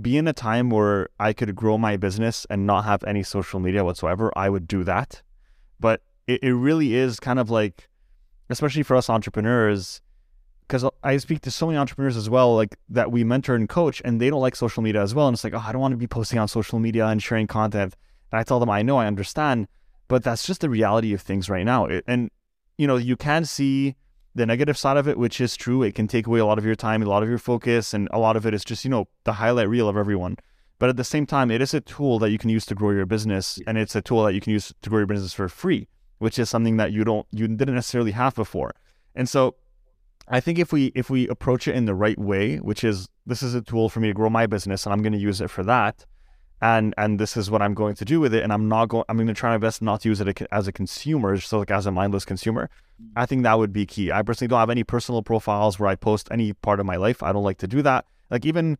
[0.00, 3.60] be in a time where I could grow my business and not have any social
[3.60, 5.20] media whatsoever, I would do that.
[5.78, 7.90] But it, it really is kind of like,
[8.48, 10.00] especially for us entrepreneurs,
[10.66, 14.00] because I speak to so many entrepreneurs as well, like that we mentor and coach,
[14.04, 15.28] and they don't like social media as well.
[15.28, 17.46] And it's like, oh, I don't want to be posting on social media and sharing
[17.46, 17.94] content.
[18.32, 19.68] And I tell them, I know, I understand,
[20.08, 21.86] but that's just the reality of things right now.
[21.86, 22.30] It, and,
[22.78, 23.94] you know, you can see
[24.34, 25.82] the negative side of it, which is true.
[25.82, 28.08] It can take away a lot of your time, a lot of your focus, and
[28.10, 30.36] a lot of it is just, you know, the highlight reel of everyone.
[30.78, 32.90] But at the same time, it is a tool that you can use to grow
[32.90, 35.48] your business, and it's a tool that you can use to grow your business for
[35.48, 35.88] free,
[36.18, 38.74] which is something that you don't you didn't necessarily have before.
[39.14, 39.54] And so
[40.28, 43.42] I think if we if we approach it in the right way, which is this
[43.42, 45.50] is a tool for me to grow my business and I'm going to use it
[45.50, 46.06] for that,
[46.62, 48.42] and and this is what I'm going to do with it.
[48.42, 49.04] And I'm not going.
[49.08, 51.70] I'm going to try my best not to use it as a consumer, so like
[51.70, 52.70] as a mindless consumer.
[53.02, 53.10] Mm.
[53.16, 54.12] I think that would be key.
[54.12, 57.22] I personally don't have any personal profiles where I post any part of my life.
[57.22, 58.06] I don't like to do that.
[58.30, 58.78] Like even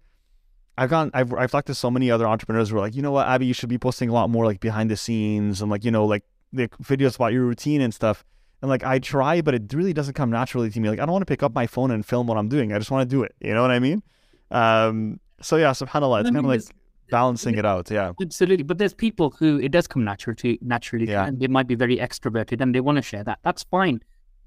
[0.79, 1.11] I've gone.
[1.15, 3.47] I've I've talked to so many other entrepreneurs who are like, you know what, Abby,
[3.47, 6.05] you should be posting a lot more like behind the scenes and like you know
[6.05, 8.25] like the videos about your routine and stuff.
[8.65, 10.89] And like I try, but it really doesn't come naturally to me.
[10.89, 12.73] Like I don't want to pick up my phone and film what I'm doing.
[12.73, 13.35] I just want to do it.
[13.39, 14.03] You know what I mean?
[14.51, 15.21] Um.
[15.43, 16.63] So yeah, subhanallah, it's kind of like
[17.11, 17.91] balancing it out.
[17.91, 18.63] Yeah, absolutely.
[18.63, 21.27] But there's people who it does come naturally, naturally, yeah.
[21.27, 23.39] and they might be very extroverted and they want to share that.
[23.43, 24.01] That's fine.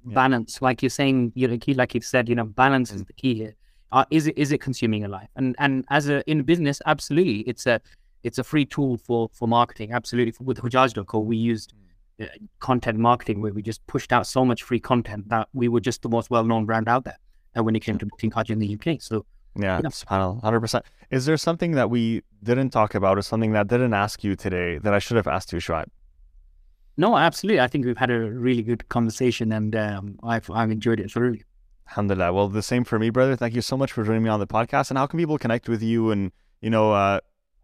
[0.07, 0.15] Yeah.
[0.15, 2.95] Balance, like you're saying, you know, like you've said, you know, balance mm.
[2.95, 3.53] is the key here.
[3.91, 5.29] Uh, is it is it consuming a life?
[5.35, 7.79] And and as a in business, absolutely, it's a
[8.23, 9.93] it's a free tool for for marketing.
[9.93, 11.86] Absolutely, with Hujaj.co, we used uh,
[12.59, 16.01] content marketing where we just pushed out so much free content that we were just
[16.01, 17.17] the most well-known brand out there.
[17.55, 19.89] And when it came to booking Hajj in the UK, so yeah, yeah.
[19.89, 20.85] subhanAllah, hundred percent.
[21.09, 24.77] Is there something that we didn't talk about, or something that didn't ask you today
[24.79, 25.87] that I should have asked you, Shuaib?
[26.97, 27.59] No, absolutely.
[27.61, 31.43] I think we've had a really good conversation, and um, I've I've enjoyed it thoroughly.
[31.89, 32.33] Alhamdulillah.
[32.33, 33.35] Well, the same for me, brother.
[33.35, 34.89] Thank you so much for joining me on the podcast.
[34.91, 36.11] And how can people connect with you?
[36.11, 37.19] And you know, uh,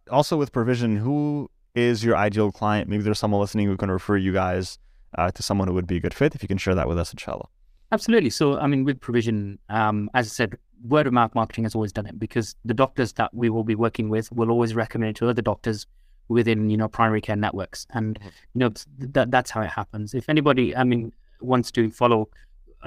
[0.09, 2.89] also with Provision, who is your ideal client?
[2.89, 4.77] Maybe there's someone listening who can refer you guys
[5.17, 6.35] uh, to someone who would be a good fit.
[6.35, 7.47] If you can share that with us, inshallah.
[7.91, 8.29] Absolutely.
[8.29, 11.93] So, I mean, with Provision, um, as I said, word of mouth marketing has always
[11.93, 15.15] done it because the doctors that we will be working with will always recommend it
[15.17, 15.85] to other doctors
[16.27, 18.27] within you know primary care networks, and mm-hmm.
[18.53, 20.13] you know that that's how it happens.
[20.13, 22.29] If anybody, I mean, wants to follow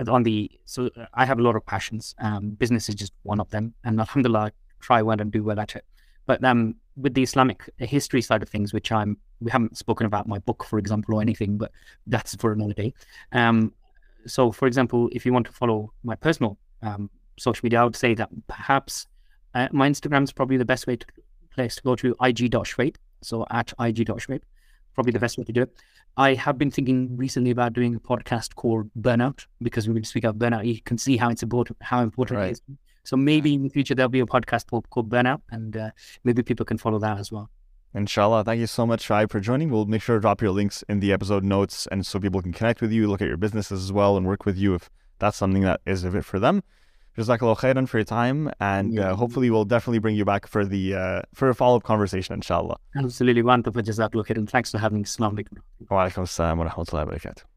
[0.09, 2.15] on the so I have a lot of passions.
[2.19, 5.61] Um, business is just one of them, and alhamdulillah, I try well and do well
[5.61, 5.85] at it.
[6.27, 10.27] But um, with the Islamic history side of things, which I'm we haven't spoken about
[10.27, 11.71] my book, for example, or anything, but
[12.07, 12.95] that's for another day.
[13.33, 13.73] Um,
[14.27, 17.97] so, for example, if you want to follow my personal um, social media, I would
[17.97, 19.07] say that perhaps
[19.55, 21.07] uh, my Instagram is probably the best way to
[21.55, 22.97] place to go to ig.shuaib.
[23.23, 24.41] So at ig.shuaib,
[24.95, 25.77] probably the best way to do it.
[26.17, 30.25] I have been thinking recently about doing a podcast called Burnout because we will speak
[30.25, 30.67] about burnout.
[30.67, 32.47] You can see how it's important, how important right.
[32.47, 32.63] it is.
[33.07, 35.91] So maybe in the future there'll be a podcast called, Burnout, and uh,
[36.25, 37.49] maybe people can follow that as well.
[37.95, 38.45] Inshallah.
[38.45, 39.71] Thank you so much, Shai, for joining.
[39.71, 42.53] We'll make sure to drop your links in the episode notes and so people can
[42.53, 45.37] connect with you, look at your businesses as well, and work with you if that's
[45.37, 46.63] something that is a fit for them.
[47.17, 49.13] Jazakallah khairan for your time, and yeah.
[49.13, 52.35] uh, hopefully we'll definitely bring you back for the uh, for a follow up conversation,
[52.35, 52.77] inshallah.
[52.95, 53.43] Absolutely.
[53.43, 53.81] Wonderful.
[53.81, 54.47] Jazakallah khairan.
[54.47, 55.05] Thanks for having me.
[55.05, 55.59] Assalamu alaikum.
[55.89, 57.56] Wa alaikum assalam wa rahmatullahi wa barakatuh.